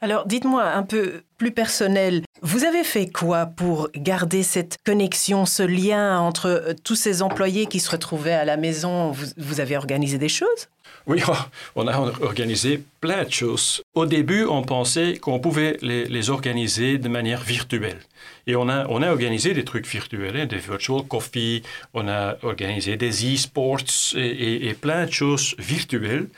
Alors 0.00 0.26
dites-moi 0.26 0.64
un 0.64 0.82
peu 0.82 1.22
plus 1.38 1.50
personnel, 1.50 2.22
vous 2.42 2.64
avez 2.64 2.84
fait 2.84 3.08
quoi 3.08 3.46
pour 3.46 3.88
garder 3.94 4.42
cette 4.42 4.76
connexion, 4.84 5.46
ce 5.46 5.62
lien 5.62 6.20
entre 6.20 6.46
euh, 6.46 6.74
tous 6.84 6.94
ces 6.94 7.22
employés 7.22 7.66
qui 7.66 7.80
se 7.80 7.90
retrouvaient 7.90 8.32
à 8.32 8.44
la 8.44 8.56
maison? 8.56 9.12
Vous, 9.36 9.60
avez 9.60 9.76
organisé 9.76 10.18
des 10.18 10.28
choses? 10.28 10.68
Oui, 11.06 11.22
on 11.74 11.88
a 11.88 11.98
organisé 11.98 12.82
plein 13.00 13.24
de 13.24 13.32
choses. 13.32 13.82
Au 13.94 14.06
début, 14.06 14.44
on 14.44 14.62
pensait 14.62 15.18
qu'on 15.18 15.40
pouvait 15.40 15.78
les, 15.82 16.30
organiser 16.30 16.98
de 16.98 17.08
manière 17.08 17.42
virtuelle. 17.42 17.98
Et 18.46 18.56
on 18.56 18.68
a, 18.68 18.86
on 18.88 19.02
a 19.02 19.10
organisé 19.10 19.52
des 19.52 19.64
trucs 19.64 19.86
virtuels, 19.86 20.36
hein, 20.36 20.46
des 20.46 20.56
virtual 20.56 21.02
coffee, 21.02 21.62
on 21.94 22.08
a 22.08 22.36
organisé 22.42 22.96
des 22.96 23.34
e-sports 23.34 24.14
et, 24.16 24.68
et, 24.68 24.74
plein 24.74 25.06
de 25.06 25.12
choses 25.12 25.54
virtuelles. 25.58 26.28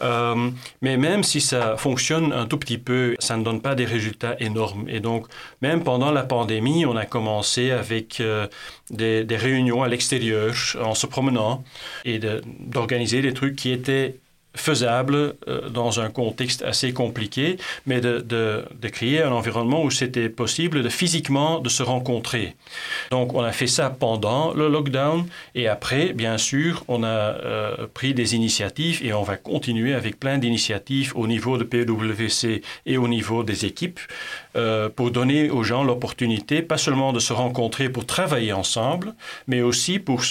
Euh, 0.00 0.50
mais 0.80 0.96
même 0.96 1.24
si 1.24 1.40
ça 1.40 1.76
fonctionne 1.76 2.32
un 2.32 2.46
tout 2.46 2.58
petit 2.58 2.78
peu, 2.78 3.16
ça 3.18 3.36
ne 3.36 3.42
donne 3.42 3.60
pas 3.60 3.74
des 3.74 3.84
résultats 3.84 4.36
énormes. 4.40 4.88
Et 4.88 5.00
donc, 5.00 5.26
même 5.60 5.82
pendant 5.82 6.10
la 6.12 6.22
pandémie, 6.22 6.86
on 6.86 6.96
a 6.96 7.04
commencé 7.04 7.70
avec 7.70 8.20
euh, 8.20 8.46
des, 8.90 9.24
des, 9.24 9.36
réunions 9.36 9.82
à 9.82 9.88
l'extérieur, 9.88 10.54
en 10.80 10.94
se 10.94 11.06
promenant, 11.06 11.64
et 12.04 12.20
d'organiser 12.20 13.22
des 13.22 13.32
trucs 13.32 13.56
qui 13.56 13.70
étaient 13.70 14.20
faisable 14.58 15.34
euh, 15.48 15.68
dans 15.68 16.00
un 16.00 16.10
contexte 16.10 16.62
assez 16.62 16.92
compliqué, 16.92 17.56
mais 17.86 18.00
de, 18.00 18.64
créer 18.92 19.22
un 19.22 19.32
environnement 19.32 19.82
où 19.82 19.90
c'était 19.90 20.30
possible 20.30 20.82
de 20.82 20.88
physiquement 20.88 21.60
de 21.60 21.68
se 21.68 21.82
rencontrer. 21.82 22.54
Donc 23.10 23.34
on 23.34 23.42
a 23.42 23.52
fait 23.52 23.66
ça 23.66 23.90
pendant 23.90 24.54
le 24.54 24.68
lockdown 24.68 25.26
et 25.54 25.68
après, 25.68 26.12
bien 26.14 26.38
sûr, 26.38 26.84
on 26.88 27.02
a 27.04 27.06
euh, 27.06 27.86
pris 27.92 28.14
des 28.14 28.34
initiatives 28.34 29.04
et 29.04 29.12
on 29.12 29.22
va 29.22 29.36
continuer 29.36 29.94
avec 29.94 30.18
plein 30.18 30.38
d'initiatives 30.38 31.12
au 31.16 31.26
niveau 31.26 31.58
de 31.58 31.64
PwC 31.64 32.62
et 32.86 32.96
au 32.96 33.08
niveau 33.08 33.42
des 33.42 33.66
équipes 33.66 34.00
euh, 34.56 34.88
pour 34.88 35.10
donner 35.10 35.50
aux 35.50 35.62
gens 35.62 35.84
l'opportunité, 35.84 36.62
pas 36.62 36.78
seulement 36.78 37.12
de 37.12 37.20
se 37.20 37.32
rencontrer 37.32 37.88
pour 37.90 38.06
travailler 38.06 38.52
ensemble, 38.52 39.14
mais 39.46 39.60
aussi 39.60 39.98
pour 39.98 40.22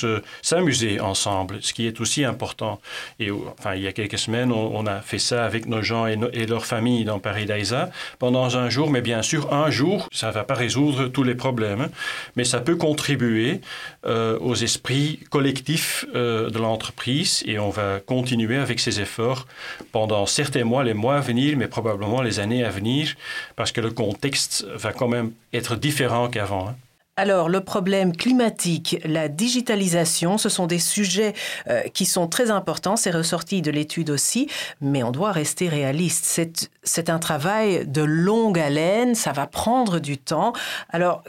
s'amuser 0.41 0.99
ensemble, 0.99 1.59
ce 1.61 1.73
qui 1.73 1.87
est 1.87 2.01
aussi 2.01 2.25
important. 2.25 2.81
Et 3.19 3.29
enfin, 3.31 3.75
il 3.75 3.83
y 3.83 3.87
a 3.87 3.93
quelques 3.93 4.16
semaines, 4.17 4.51
on, 4.51 4.85
a 4.85 5.01
fait 5.01 5.19
ça 5.19 5.45
avec 5.45 5.65
nos 5.65 5.81
gens 5.81 6.07
et, 6.07 6.17
leurs 6.47 6.65
familles 6.65 7.05
dans 7.05 7.19
Paris 7.19 7.45
d'Aïsa 7.45 7.89
pendant 8.19 8.55
un 8.55 8.69
jour, 8.69 8.89
mais 8.89 9.01
bien 9.01 9.21
sûr, 9.21 9.53
un 9.53 9.69
jour, 9.69 10.07
ça 10.11 10.27
ne 10.27 10.31
va 10.33 10.43
pas 10.43 10.53
résoudre 10.53 11.07
tous 11.07 11.23
les 11.23 11.35
problèmes, 11.35 11.81
hein. 11.81 11.89
mais 12.35 12.43
ça 12.43 12.59
peut 12.59 12.75
contribuer 12.75 13.61
euh, 14.05 14.37
aux 14.39 14.55
esprits 14.55 15.19
collectifs 15.29 16.05
euh, 16.15 16.49
de 16.49 16.59
l'entreprise 16.59 17.43
et 17.45 17.59
on 17.59 17.69
va 17.69 17.99
continuer 17.99 18.57
avec 18.57 18.79
ces 18.79 18.99
efforts 19.01 19.45
pendant 19.91 20.25
certains 20.25 20.63
mois, 20.63 20.83
les 20.83 20.93
mois 20.93 21.17
à 21.17 21.21
venir, 21.21 21.57
mais 21.57 21.67
probablement 21.67 22.21
les 22.21 22.39
années 22.39 22.63
à 22.63 22.69
venir, 22.69 23.15
parce 23.55 23.71
que 23.71 23.81
le 23.81 23.91
contexte 23.91 24.65
va 24.75 24.93
quand 24.93 25.07
même 25.07 25.31
être 25.53 25.75
différent 25.75 26.27
qu'avant. 26.29 26.69
Hein. 26.69 26.75
Alors, 27.19 27.49
le 27.49 27.61
problème 27.61 28.15
climatique, 28.15 29.01
la 29.03 29.27
digitalisation, 29.27 30.37
ce 30.37 30.49
sont 30.49 30.67
des 30.67 30.77
sujets 30.77 31.33
euh, 31.67 31.81
qui 31.91 32.05
sont 32.05 32.27
très 32.27 32.51
importants, 32.51 32.95
c'est 32.95 33.09
ressorti 33.09 33.63
de 33.63 33.71
l'étude 33.71 34.11
aussi, 34.11 34.47
mais 34.81 35.01
on 35.01 35.11
doit 35.11 35.31
rester 35.31 35.67
réaliste. 35.67 36.39
C'est 36.83 37.09
un 37.09 37.17
travail 37.17 37.87
de 37.87 38.03
longue 38.03 38.59
haleine, 38.59 39.15
ça 39.15 39.31
va 39.31 39.47
prendre 39.47 39.97
du 39.97 40.19
temps. 40.19 40.53
Alors, 40.89 41.23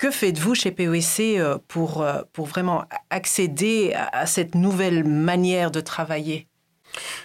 que 0.00 0.10
faites-vous 0.10 0.54
chez 0.54 0.70
POC 0.70 1.20
euh, 1.20 1.58
pour, 1.68 2.00
euh, 2.00 2.22
pour 2.32 2.46
vraiment 2.46 2.84
accéder 3.10 3.92
à 3.94 4.24
cette 4.24 4.54
nouvelle 4.54 5.04
manière 5.04 5.70
de 5.70 5.80
travailler? 5.80 6.46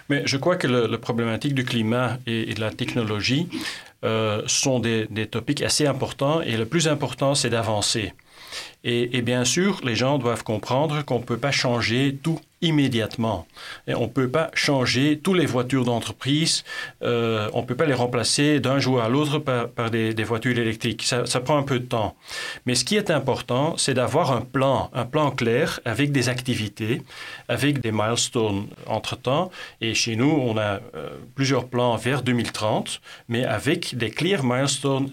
Mais 0.09 0.23
je 0.25 0.35
crois 0.35 0.57
que 0.57 0.67
la 0.67 0.97
problématique 0.97 1.55
du 1.55 1.63
climat 1.63 2.17
et, 2.27 2.53
de 2.53 2.59
la 2.59 2.71
technologie 2.71 3.47
sont 4.47 4.79
des, 4.79 5.07
des 5.07 5.27
topics 5.27 5.61
assez 5.61 5.85
importants 5.85 6.41
et 6.41 6.57
le 6.57 6.65
plus 6.65 6.87
important, 6.87 7.35
c'est 7.35 7.49
d'avancer. 7.49 8.13
Et, 8.83 9.21
bien 9.21 9.45
sûr, 9.45 9.79
les 9.83 9.95
gens 9.95 10.17
doivent 10.17 10.43
comprendre 10.43 11.05
qu'on 11.05 11.19
ne 11.19 11.23
peut 11.23 11.37
pas 11.37 11.51
changer 11.51 12.17
tout 12.23 12.39
immédiatement. 12.63 13.47
On 13.87 14.01
ne 14.01 14.07
peut 14.07 14.29
pas 14.29 14.49
changer 14.53 15.19
toutes 15.19 15.37
les 15.37 15.45
voitures 15.45 15.85
d'entreprise, 15.85 16.63
euh, 17.03 17.49
on 17.53 17.61
ne 17.61 17.65
peut 17.65 17.75
pas 17.75 17.85
les 17.85 17.93
remplacer 17.93 18.59
d'un 18.59 18.79
jour 18.79 19.01
à 19.01 19.09
l'autre 19.09 19.39
par, 19.39 19.91
des, 19.91 20.13
voitures 20.23 20.57
électriques. 20.57 21.03
Ça, 21.03 21.39
prend 21.39 21.57
un 21.57 21.63
peu 21.63 21.79
de 21.79 21.85
temps. 21.85 22.15
Mais 22.65 22.73
ce 22.73 22.83
qui 22.83 22.95
est 22.95 23.11
important, 23.11 23.75
c'est 23.77 23.93
d'avoir 23.93 24.31
un 24.31 24.41
plan, 24.41 24.89
un 24.93 25.05
plan 25.05 25.29
clair 25.29 25.79
avec 25.85 26.11
des 26.11 26.29
activités, 26.29 27.03
avec 27.47 27.81
des 27.81 27.91
milestones 27.91 28.67
entre-temps. 28.87 29.51
Et 29.79 29.93
chez 29.93 30.15
nous, 30.15 30.31
on 30.31 30.57
a 30.57 30.79
euh, 30.95 31.17
plusieurs 31.35 31.67
plans 31.67 31.97
vers 31.97 32.23
2030, 32.23 33.01
mais 33.27 33.43
avec 33.43 33.95
des 33.95 34.09
clear 34.09 34.43
milestones 34.43 35.11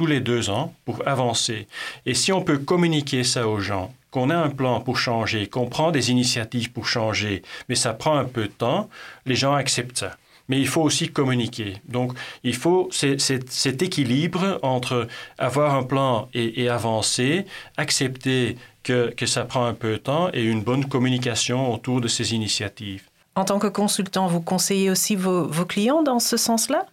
tous 0.00 0.06
les 0.06 0.20
deux 0.20 0.48
ans 0.48 0.72
pour 0.86 1.06
avancer. 1.06 1.68
Et 2.06 2.14
si 2.14 2.32
on 2.32 2.40
peut 2.40 2.56
communiquer 2.56 3.22
ça 3.22 3.46
aux 3.46 3.60
gens, 3.60 3.92
qu'on 4.10 4.30
a 4.30 4.34
un 4.34 4.48
plan 4.48 4.80
pour 4.80 4.96
changer, 4.96 5.46
qu'on 5.46 5.66
prend 5.66 5.90
des 5.90 6.10
initiatives 6.10 6.72
pour 6.72 6.86
changer, 6.86 7.42
mais 7.68 7.74
ça 7.74 7.92
prend 7.92 8.16
un 8.16 8.24
peu 8.24 8.44
de 8.44 8.52
temps, 8.52 8.88
les 9.26 9.34
gens 9.34 9.52
acceptent 9.52 9.98
ça. 9.98 10.16
Mais 10.48 10.58
il 10.58 10.66
faut 10.66 10.80
aussi 10.80 11.10
communiquer. 11.10 11.74
Donc, 11.86 12.14
il 12.44 12.56
faut 12.56 12.88
cet 12.90 13.82
équilibre 13.82 14.58
entre 14.62 15.06
avoir 15.36 15.74
un 15.74 15.82
plan 15.82 16.30
et, 16.32 16.70
avancer, 16.70 17.44
accepter 17.76 18.56
que, 18.82 19.26
ça 19.26 19.44
prend 19.44 19.66
un 19.66 19.74
peu 19.74 19.92
de 19.92 19.96
temps 19.98 20.30
et 20.32 20.42
une 20.42 20.62
bonne 20.62 20.86
communication 20.86 21.74
autour 21.74 22.00
de 22.00 22.08
ces 22.08 22.32
initiatives. 22.32 23.04
En 23.34 23.44
tant 23.44 23.58
que 23.58 23.66
consultant, 23.66 24.28
vous 24.28 24.40
conseillez 24.40 24.90
aussi 24.90 25.14
vos 25.14 25.66
clients 25.66 26.02
dans 26.02 26.20
ce 26.20 26.38
sens-là? 26.38 26.86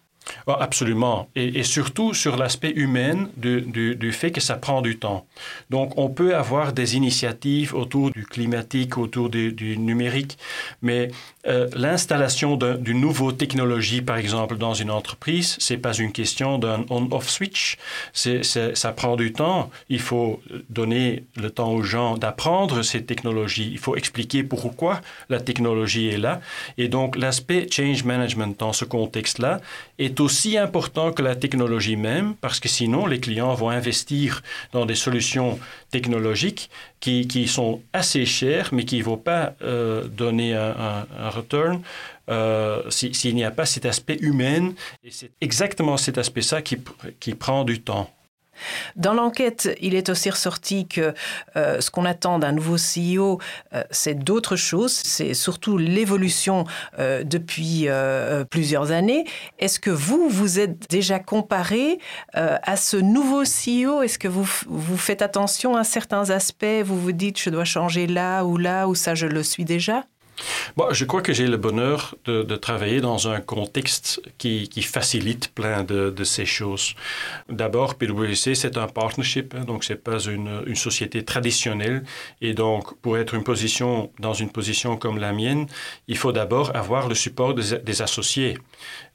Oh, 0.47 0.55
absolument. 0.59 1.29
Et, 1.35 1.63
surtout 1.63 2.13
sur 2.13 2.37
l'aspect 2.37 2.71
humain 2.71 3.27
du, 3.35 3.61
du, 3.61 4.11
fait 4.11 4.31
que 4.31 4.41
ça 4.41 4.55
prend 4.55 4.81
du 4.81 4.97
temps. 4.97 5.25
Donc, 5.69 5.97
on 5.97 6.09
peut 6.09 6.35
avoir 6.35 6.73
des 6.73 6.95
initiatives 6.95 7.75
autour 7.75 8.11
du 8.11 8.25
climatique, 8.25 8.97
autour 8.97 9.29
du, 9.29 9.77
numérique, 9.77 10.37
mais 10.81 11.09
euh, 11.47 11.67
l'installation 11.75 12.55
d'une 12.57 13.01
nouvelle 13.01 13.35
technologie, 13.35 14.01
par 14.01 14.17
exemple, 14.17 14.57
dans 14.57 14.73
une 14.73 14.91
entreprise, 14.91 15.55
c'est 15.59 15.77
pas 15.77 15.93
une 15.93 16.11
question 16.11 16.57
d'un 16.57 16.85
on-off 16.89 17.29
switch. 17.29 17.77
C'est, 18.13 18.43
ça 18.43 18.91
prend 18.93 19.15
du 19.15 19.33
temps. 19.33 19.69
Il 19.89 19.99
faut 19.99 20.41
donner 20.69 21.23
le 21.35 21.49
temps 21.49 21.71
aux 21.71 21.83
gens 21.83 22.17
d'apprendre 22.17 22.81
ces 22.81 23.03
technologies. 23.03 23.69
Il 23.71 23.79
faut 23.79 23.95
expliquer 23.95 24.43
pourquoi 24.43 25.01
la 25.29 25.39
technologie 25.39 26.07
est 26.07 26.17
là. 26.17 26.41
Et 26.77 26.87
donc, 26.87 27.15
l'aspect 27.17 27.67
change 27.71 28.03
management 28.03 28.57
dans 28.59 28.73
ce 28.73 28.85
contexte-là 28.85 29.61
est 29.99 30.16
aussi 30.19 30.57
important 30.57 31.11
que 31.11 31.21
la 31.21 31.35
technologie 31.35 31.95
même, 31.95 32.35
parce 32.35 32.59
que 32.59 32.67
sinon, 32.67 33.05
les 33.05 33.19
clients 33.19 33.53
vont 33.53 33.69
investir 33.69 34.43
dans 34.71 34.85
des 34.85 34.95
solutions 34.95 35.59
technologiques 35.91 36.69
qui, 36.99 37.27
qui 37.27 37.47
sont 37.47 37.81
assez 37.93 38.25
chères, 38.25 38.69
mais 38.71 38.85
qui 38.85 38.99
ne 38.99 39.03
vont 39.03 39.17
pas 39.17 39.55
euh, 39.61 40.07
donner 40.07 40.55
un, 40.55 41.07
un, 41.17 41.29
return 41.29 41.81
euh, 42.29 42.89
s'il 42.89 43.35
n'y 43.35 43.43
a 43.43 43.51
pas 43.51 43.65
cet 43.65 43.85
aspect 43.85 44.17
humain. 44.19 44.73
Et 45.03 45.11
c'est 45.11 45.31
exactement 45.41 45.97
cet 45.97 46.17
aspect-là 46.17 46.61
qui, 46.61 46.77
qui 47.19 47.35
prend 47.35 47.63
du 47.63 47.81
temps. 47.81 48.09
Dans 48.95 49.13
l'enquête, 49.13 49.69
il 49.81 49.95
est 49.95 50.09
aussi 50.09 50.29
ressorti 50.29 50.87
que 50.87 51.13
euh, 51.55 51.81
ce 51.81 51.91
qu'on 51.91 52.05
attend 52.05 52.39
d'un 52.39 52.51
nouveau 52.51 52.75
CEO, 52.75 53.39
euh, 53.73 53.83
c'est 53.91 54.15
d'autres 54.15 54.55
choses, 54.55 54.93
c'est 54.93 55.33
surtout 55.33 55.77
l'évolution 55.77 56.65
euh, 56.99 57.23
depuis 57.23 57.87
plusieurs 58.49 58.91
années. 58.91 59.25
Est-ce 59.59 59.79
que 59.79 59.89
vous, 59.89 60.29
vous 60.29 60.59
êtes 60.59 60.89
déjà 60.89 61.19
comparé 61.19 61.99
à 62.33 62.77
ce 62.77 62.97
nouveau 62.97 63.43
CEO 63.43 64.01
Est-ce 64.01 64.19
que 64.19 64.27
vous, 64.27 64.47
vous 64.67 64.97
faites 64.97 65.21
attention 65.21 65.75
à 65.75 65.83
certains 65.83 66.29
aspects? 66.29 66.65
Vous 66.83 66.99
vous 66.99 67.11
dites, 67.11 67.39
je 67.39 67.49
dois 67.49 67.65
changer 67.65 68.07
là 68.07 68.43
ou 68.43 68.57
là, 68.57 68.87
ou 68.87 68.95
ça, 68.95 69.15
je 69.15 69.27
le 69.27 69.43
suis 69.43 69.65
déjà? 69.65 70.03
Bon, 70.75 70.87
je 70.91 71.05
crois 71.05 71.21
que 71.21 71.33
j'ai 71.33 71.47
le 71.47 71.57
bonheur 71.57 72.15
de, 72.25 72.55
travailler 72.55 73.01
dans 73.01 73.27
un 73.27 73.39
contexte 73.39 74.21
qui, 74.37 74.69
facilite 74.81 75.53
plein 75.53 75.83
de, 75.83 76.23
ces 76.23 76.45
choses. 76.45 76.95
D'abord, 77.49 77.95
PwC, 77.95 78.55
c'est 78.55 78.77
un 78.77 78.87
partnership, 78.87 79.55
hein, 79.55 79.63
donc 79.63 79.83
c'est 79.83 80.03
pas 80.03 80.19
une, 80.19 80.75
société 80.75 81.23
traditionnelle. 81.23 82.03
Et 82.41 82.53
donc, 82.53 82.95
pour 83.01 83.17
être 83.17 83.33
une 83.33 83.43
position, 83.43 84.11
dans 84.19 84.33
une 84.33 84.51
position 84.51 84.97
comme 84.97 85.17
la 85.17 85.33
mienne, 85.33 85.65
il 86.07 86.17
faut 86.17 86.31
d'abord 86.31 86.75
avoir 86.75 87.07
le 87.07 87.15
support 87.15 87.53
des, 87.55 88.01
associés. 88.01 88.57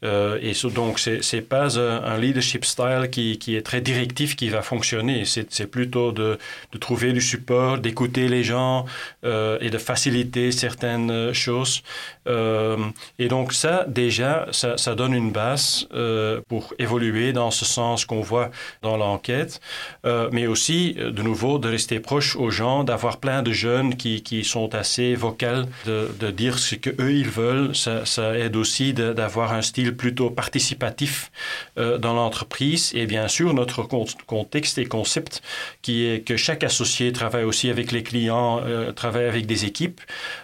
Euh, 0.04 0.38
et 0.42 0.52
donc, 0.70 0.98
c'est 0.98 1.42
pas 1.42 1.78
un, 1.78 2.18
leadership 2.18 2.64
style 2.64 3.08
qui, 3.10 3.56
est 3.56 3.62
très 3.62 3.80
directif 3.80 4.34
qui 4.34 4.48
va 4.48 4.62
fonctionner. 4.62 5.24
C'est 5.24 5.66
plutôt 5.66 6.10
de, 6.10 6.38
de, 6.72 6.78
trouver 6.78 7.12
du 7.12 7.20
support, 7.20 7.78
d'écouter 7.78 8.28
les 8.28 8.42
gens 8.42 8.86
euh, 9.24 9.58
et 9.60 9.70
de 9.70 9.78
faciliter 9.78 10.50
certaines 10.50 11.11
choses. 11.32 11.82
Euh, 12.26 12.76
et 13.18 13.28
donc 13.28 13.52
ça, 13.52 13.84
déjà, 13.88 14.46
ça, 14.52 14.94
donne 14.94 15.14
une 15.14 15.32
base 15.32 15.88
euh, 15.94 16.40
pour 16.48 16.74
évoluer 16.78 17.32
dans 17.32 17.50
ce 17.50 17.64
sens 17.64 18.04
qu'on 18.04 18.20
voit 18.20 18.50
dans 18.82 18.96
l'enquête, 18.96 19.60
euh, 20.04 20.28
mais 20.32 20.46
aussi, 20.46 20.96
euh, 20.98 21.10
de 21.10 21.22
nouveau, 21.22 21.58
de 21.58 21.68
rester 21.68 22.00
proche 22.00 22.36
aux 22.36 22.50
gens, 22.50 22.84
d'avoir 22.84 23.18
plein 23.18 23.42
de 23.42 23.52
jeunes 23.52 23.96
qui, 23.96 24.22
qui 24.22 24.44
sont 24.44 24.74
assez 24.74 25.14
vocales, 25.14 25.66
de, 25.86 26.30
dire 26.30 26.58
ce 26.58 26.76
qu'eux, 26.76 27.12
ils 27.12 27.28
veulent. 27.28 27.74
Ça, 27.74 28.38
aide 28.38 28.56
aussi 28.56 28.92
d'avoir 28.92 29.52
un 29.52 29.62
style 29.62 29.96
plutôt 29.96 30.30
participatif 30.30 31.30
euh, 31.78 31.98
dans 31.98 32.14
l'entreprise. 32.14 32.92
Et 32.94 33.06
bien 33.06 33.28
sûr, 33.28 33.54
notre 33.54 33.82
contexte 34.26 34.78
et 34.78 34.86
concept 34.86 35.42
qui 35.82 36.06
est 36.06 36.26
que 36.26 36.36
chaque 36.36 36.64
associé 36.64 37.12
travaille 37.12 37.44
aussi 37.44 37.70
avec 37.70 37.92
les 37.92 38.02
clients, 38.02 38.60
euh, 38.64 38.92
travaille 38.92 39.26
avec 39.26 39.46
des 39.46 39.64
équipes. 39.64 40.00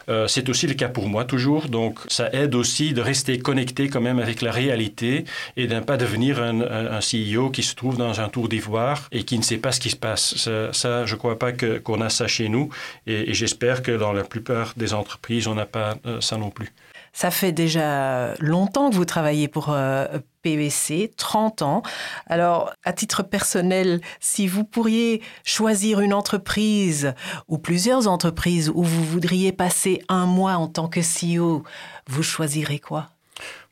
Euh, 0.09 0.27
c'est 0.27 0.49
aussi 0.49 0.58
le 0.67 0.75
cas 0.75 0.89
pour 0.89 1.09
moi 1.09 1.25
toujours. 1.25 1.69
Donc, 1.69 2.01
ça 2.09 2.29
aide 2.33 2.55
aussi 2.55 2.93
de 2.93 3.01
rester 3.01 3.39
connecté 3.39 3.89
quand 3.89 4.01
même 4.01 4.19
avec 4.19 4.43
la 4.43 4.51
réalité 4.51 5.25
et 5.57 5.67
de 5.67 5.75
ne 5.75 5.81
pas 5.81 5.97
devenir 5.97 6.43
un, 6.43 6.99
CEO 7.01 7.51
qui 7.51 7.63
se 7.63 7.75
trouve 7.75 7.97
dans 7.97 8.21
un 8.21 8.29
tour 8.29 8.49
d'ivoire 8.49 9.09
et 9.13 9.23
qui 9.25 9.39
ne 9.39 9.43
sait 9.43 9.59
pas 9.59 9.73
ce 9.73 9.81
qui 9.81 9.91
se 9.91 9.97
passe. 9.97 10.49
Ça, 10.73 11.07
je 11.07 11.15
ne 11.15 11.19
crois 11.19 11.39
pas 11.39 11.53
qu'on 11.53 11.97
qu 11.97 12.03
a 12.03 12.11
ça 12.11 12.27
chez 12.27 12.49
nous 12.49 12.71
et, 13.07 13.31
et 13.31 13.35
j'espère 13.35 13.83
que 13.83 13.93
dans 13.93 14.13
la 14.13 14.25
plupart 14.25 14.75
des 14.77 14.95
entreprises, 14.95 15.47
on 15.47 15.55
n'a 15.55 15.67
pas 15.67 15.97
euh, 16.07 16.21
ça 16.21 16.37
non 16.37 16.51
plus. 16.51 16.73
Ça 17.21 17.33
fait 17.33 17.51
déjà 17.51 18.35
longtemps 18.39 18.91
que 18.91 18.95
vous 18.95 19.05
travaillez 19.05 19.49
pour 19.49 19.71
euh, 19.71 20.07
PVC, 20.43 21.11
30 21.17 21.63
ans. 21.63 21.83
Alors, 22.27 22.73
à 22.85 22.93
titre 22.93 23.25
personnel, 23.25 24.01
si 24.21 24.47
vous 24.47 24.63
pourriez 24.63 25.21
choisir 25.43 25.99
une 25.99 26.15
entreprise 26.15 27.15
ou 27.49 27.59
plusieurs 27.59 28.07
entreprises 28.07 28.71
où 28.73 28.85
vous 28.85 29.05
voudriez 29.05 29.51
passer 29.51 30.01
un 30.09 30.27
mois 30.27 30.53
en 30.53 30.69
tant 30.69 30.87
que 30.87 31.01
CEO, 31.01 31.65
vous 32.07 32.23
choisirez 32.23 32.79
quoi? 32.79 33.09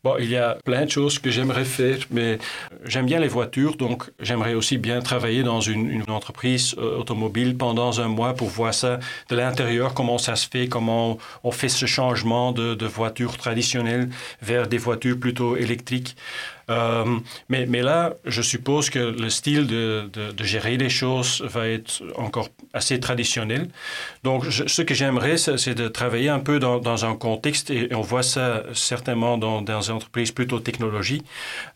Bon, 0.06 0.14
il 0.20 0.30
y 0.30 0.36
a 0.36 0.56
plein 0.64 0.84
de 0.84 0.90
choses 0.92 1.18
que 1.18 1.30
j'aimerais 1.32 1.64
faire, 1.64 1.98
mais 2.12 2.38
j'aime 2.84 3.06
bien 3.06 3.18
les 3.18 3.26
voitures, 3.26 3.74
donc 3.74 4.04
j'aimerais 4.20 4.54
aussi 4.54 4.78
bien 4.78 5.00
travailler 5.00 5.42
dans 5.42 5.60
une, 5.60 6.04
entreprise 6.06 6.76
euh, 6.78 6.98
automobile 7.00 7.56
pendant 7.56 7.98
un 7.98 8.06
mois 8.06 8.32
pour 8.34 8.46
voir 8.46 8.72
ça 8.72 9.00
de 9.30 9.34
l'intérieur, 9.34 9.94
comment 9.94 10.18
ça 10.18 10.36
se 10.36 10.46
fait, 10.48 10.68
comment 10.68 11.18
on 11.42 11.50
fait 11.50 11.68
ce 11.68 11.86
changement 11.86 12.52
de 12.52 12.86
voitures 12.86 13.36
traditionnelles 13.36 14.08
vers 14.40 14.68
des 14.68 14.78
voitures 14.78 15.18
plutôt 15.18 15.56
électriques. 15.56 16.14
Euh, 16.70 17.18
mais, 17.48 17.66
là, 17.82 18.14
je 18.24 18.42
suppose 18.42 18.90
que 18.90 18.98
le 18.98 19.30
style 19.30 19.66
de, 19.66 20.10
gérer 20.40 20.76
les 20.76 20.88
choses 20.88 21.42
va 21.42 21.68
être 21.68 22.02
encore 22.16 22.48
assez 22.72 23.00
traditionnel. 23.00 23.68
Donc, 24.24 24.44
ce 24.46 24.82
que 24.82 24.94
j'aimerais, 24.94 25.36
c'est 25.36 25.74
de 25.74 25.88
travailler 25.88 26.28
un 26.28 26.40
peu 26.40 26.58
dans, 26.58 27.04
un 27.04 27.16
contexte, 27.16 27.70
et 27.70 27.94
on 27.94 28.00
voit 28.00 28.22
ça 28.22 28.62
certainement 28.74 29.38
dans, 29.38 29.62
des 29.62 29.90
entreprises 29.90 30.32
plutôt 30.32 30.60
technologie, 30.60 31.22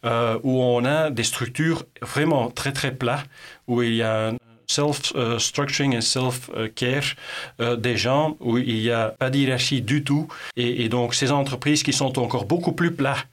euh, 0.05 0.39
où 0.43 0.63
on 0.63 0.85
a 0.85 1.11
des 1.11 1.25
structures 1.25 1.85
vraiment 2.03 2.51
très, 2.51 2.73
très 2.73 2.95
plats, 2.95 3.23
où 3.67 3.83
il 3.83 3.95
y 3.95 4.03
a 4.03 4.29
un 4.29 4.37
self-structuring 4.71 5.97
et 5.97 6.01
self-care 6.01 7.17
euh, 7.61 7.77
des 7.77 7.97
gens 7.97 8.37
où 8.39 8.57
il 8.57 8.77
n'y 8.77 8.91
a 8.91 9.09
pas 9.19 9.29
d'hierarchie 9.31 9.83
du 9.83 10.05
tout. 10.05 10.29
Et, 10.57 10.85
et, 10.85 10.89
donc, 10.89 11.15
ces 11.15 11.33
entreprises 11.33 11.83
qui 11.83 11.93
sont 11.93 12.19
encore 12.19 12.45
beaucoup 12.45 12.73
plus 12.73 12.93
plats 12.93 13.25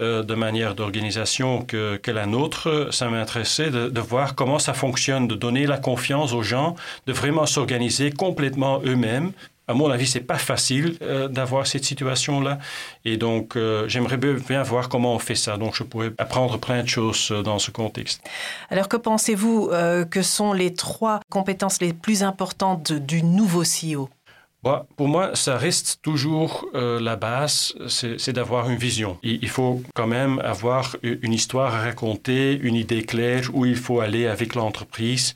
euh, 0.00 0.22
de 0.22 0.34
manière 0.34 0.74
d'organisation 0.74 1.62
que, 1.62 1.96
que, 1.96 2.10
la 2.10 2.26
nôtre, 2.26 2.88
ça 2.90 3.08
m'intéressait 3.08 3.70
de, 3.70 3.88
de 3.88 4.00
voir 4.00 4.34
comment 4.34 4.58
ça 4.58 4.74
fonctionne, 4.74 5.26
de 5.26 5.34
donner 5.34 5.66
la 5.66 5.78
confiance 5.78 6.32
aux 6.32 6.42
gens, 6.42 6.76
de 7.06 7.12
vraiment 7.12 7.46
s'organiser 7.46 8.10
complètement 8.10 8.80
eux-mêmes 8.84 9.32
à 9.68 9.74
mon 9.74 9.90
avis, 9.90 10.06
c'est 10.06 10.20
pas 10.20 10.38
facile 10.38 10.96
euh, 11.02 11.26
d'avoir 11.26 11.66
cette 11.66 11.84
situation-là. 11.84 12.58
Et 13.04 13.16
donc, 13.16 13.56
euh, 13.56 13.88
j'aimerais 13.88 14.16
bien 14.16 14.62
voir 14.62 14.88
comment 14.88 15.12
on 15.12 15.18
fait 15.18 15.34
ça. 15.34 15.56
Donc, 15.56 15.74
je 15.74 15.82
pourrais 15.82 16.12
apprendre 16.18 16.56
plein 16.58 16.84
de 16.84 16.88
choses 16.88 17.32
dans 17.44 17.58
ce 17.58 17.72
contexte. 17.72 18.22
Alors, 18.70 18.88
que 18.88 18.96
pensez-vous 18.96 19.70
que 20.08 20.22
sont 20.22 20.52
les 20.52 20.72
trois 20.72 21.18
compétences 21.30 21.80
les 21.80 21.92
plus 21.92 22.22
importantes 22.22 22.92
du 22.92 23.24
nouveau 23.24 23.62
CEO 23.64 24.08
Pour 24.96 25.08
moi, 25.08 25.30
ça 25.34 25.56
reste 25.56 26.00
toujours 26.02 26.66
euh, 26.74 27.00
la 27.00 27.16
base, 27.16 27.74
c'est 27.88 28.32
d'avoir 28.32 28.68
une 28.70 28.78
vision. 28.78 29.18
Il, 29.22 29.48
faut 29.48 29.82
quand 29.94 30.06
même 30.06 30.40
avoir 30.40 30.96
une 31.02 31.32
histoire 31.32 31.74
à 31.74 31.80
raconter, 31.80 32.58
une 32.62 32.74
idée 32.74 33.02
claire 33.02 33.50
où 33.52 33.64
il 33.64 33.76
faut 33.76 34.00
aller 34.00 34.26
avec 34.26 34.54
l'entreprise. 34.54 35.34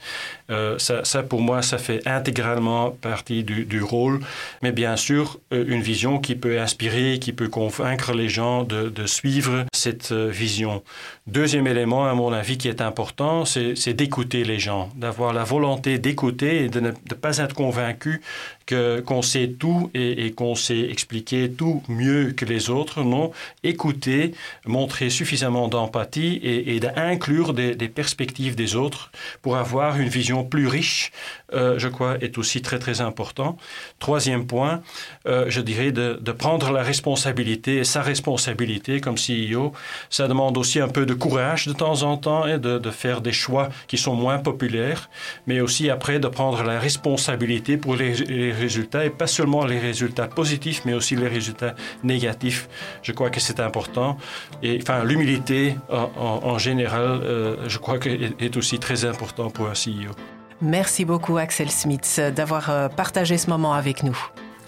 Euh, 0.50 0.78
ça, 0.78 1.22
pour 1.22 1.40
moi, 1.40 1.62
ça 1.62 1.78
fait 1.78 2.06
intégralement 2.06 2.90
partie 2.90 3.44
du, 3.44 3.82
rôle. 3.82 4.20
Mais 4.62 4.72
bien 4.72 4.96
sûr, 4.96 5.38
euh, 5.52 5.64
une 5.68 5.80
vision 5.80 6.18
qui 6.18 6.34
peut 6.34 6.60
inspirer, 6.60 7.18
qui 7.20 7.32
peut 7.32 7.48
convaincre 7.48 8.12
les 8.12 8.28
gens 8.28 8.64
de, 8.64 9.06
suivre 9.06 9.64
cette 9.72 10.12
vision. 10.12 10.82
Deuxième 11.26 11.66
élément, 11.66 12.06
à 12.06 12.14
mon 12.14 12.32
avis, 12.32 12.58
qui 12.58 12.68
est 12.68 12.80
important, 12.82 13.44
c'est 13.44 13.94
d'écouter 13.94 14.44
les 14.44 14.58
gens, 14.58 14.90
d'avoir 14.94 15.32
la 15.32 15.44
volonté 15.44 15.98
d'écouter 15.98 16.64
et 16.64 16.68
de 16.68 16.80
ne 16.80 16.90
pas 16.90 17.38
être 17.38 17.54
convaincu 17.54 18.20
qu'on 18.70 19.20
qu 19.20 19.26
sait 19.26 19.48
tout 19.48 19.90
et, 19.94 20.32
qu'on 20.32 20.54
sait 20.54 20.80
expliquer 20.80 21.50
tout 21.50 21.82
mieux 21.88 22.32
que 22.32 22.44
les 22.44 22.70
autres. 22.70 23.02
Non, 23.02 23.32
écouter, 23.62 24.32
montrer 24.66 25.10
suffisamment 25.10 25.68
d'empathie 25.68 26.40
et, 26.42 26.80
d'inclure 26.80 27.52
des, 27.54 27.88
perspectives 27.88 28.54
des 28.54 28.76
autres 28.76 29.10
pour 29.42 29.56
avoir 29.56 29.98
une 29.98 30.08
vision 30.08 30.44
plus 30.44 30.68
riche, 30.68 31.12
euh, 31.52 31.78
je 31.78 31.88
crois, 31.88 32.16
est 32.20 32.38
aussi 32.38 32.62
très 32.62 32.78
très 32.78 33.00
important. 33.00 33.56
Troisième 33.98 34.46
point, 34.46 34.82
euh, 35.26 35.46
je 35.48 35.60
dirais 35.60 35.92
de, 35.92 36.32
prendre 36.32 36.70
la 36.70 36.82
responsabilité 36.82 37.78
et 37.78 37.84
sa 37.84 38.02
responsabilité 38.02 39.00
comme 39.00 39.16
CEO, 39.16 39.72
ça 40.08 40.28
demande 40.28 40.56
aussi 40.56 40.78
un 40.78 40.88
peu 40.88 41.04
de 41.04 41.12
courage 41.12 41.66
de 41.66 41.72
temps 41.72 42.02
en 42.02 42.16
temps 42.16 42.46
et 42.46 42.58
de, 42.58 42.78
de 42.78 42.90
faire 42.90 43.20
des 43.20 43.32
choix 43.32 43.68
qui 43.88 43.98
sont 43.98 44.14
moins 44.14 44.38
populaires, 44.38 45.10
mais 45.46 45.60
aussi 45.60 45.90
après 45.90 46.20
de 46.20 46.28
prendre 46.28 46.62
la 46.62 46.78
responsabilité 46.78 47.76
pour 47.76 47.96
les, 47.96 48.14
les 48.14 48.52
résultats 48.60 49.04
et 49.04 49.10
pas 49.10 49.26
seulement 49.26 49.64
les 49.64 49.78
résultats 49.78 50.28
positifs, 50.28 50.82
mais 50.84 50.94
aussi 50.94 51.16
les 51.16 51.28
résultats 51.28 51.74
négatifs. 52.04 52.68
Je 53.02 53.12
crois 53.12 53.30
que 53.30 53.40
c'est 53.40 53.60
important. 53.60 54.16
Et 54.62 54.78
enfin, 54.80 55.04
l'humilité 55.04 55.76
en, 55.88 56.10
en, 56.16 56.46
en, 56.52 56.58
général, 56.58 57.20
euh, 57.22 57.56
je 57.66 57.78
crois 57.78 57.98
qu'elle 57.98 58.34
est 58.38 58.56
aussi 58.56 58.78
très 58.78 59.04
important 59.04 59.50
pour 59.50 59.66
un 59.66 59.72
CEO. 59.72 60.12
Merci 60.60 61.04
beaucoup 61.04 61.38
Axel 61.38 61.70
Smith 61.70 62.20
d'avoir 62.36 62.70
euh, 62.70 62.88
partagé 62.88 63.38
ce 63.38 63.48
moment 63.48 63.72
avec 63.72 64.02
nous. 64.02 64.18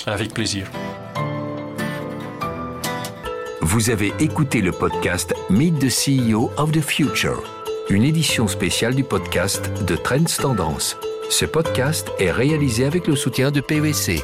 Avec 0.07 0.33
plaisir. 0.33 0.67
Vous 3.61 3.91
avez 3.91 4.13
écouté 4.19 4.61
le 4.61 4.73
podcast 4.73 5.35
Meet 5.49 5.79
the 5.79 5.89
CEO 5.89 6.51
of 6.57 6.73
the 6.73 6.81
Future, 6.81 7.43
une 7.91 8.03
édition 8.03 8.49
spéciale 8.49 8.95
du 8.95 9.05
podcast 9.05 9.71
de 9.85 9.97
Trends 9.97 10.25
Tendance. 10.41 10.97
Ce 11.33 11.47
podcast 11.47 12.13
est 12.19 12.31
réalisé 12.31 12.85
avec 12.85 13.07
le 13.07 13.17
soutien 13.17 13.51
de 13.51 13.63
PwC. 13.63 14.23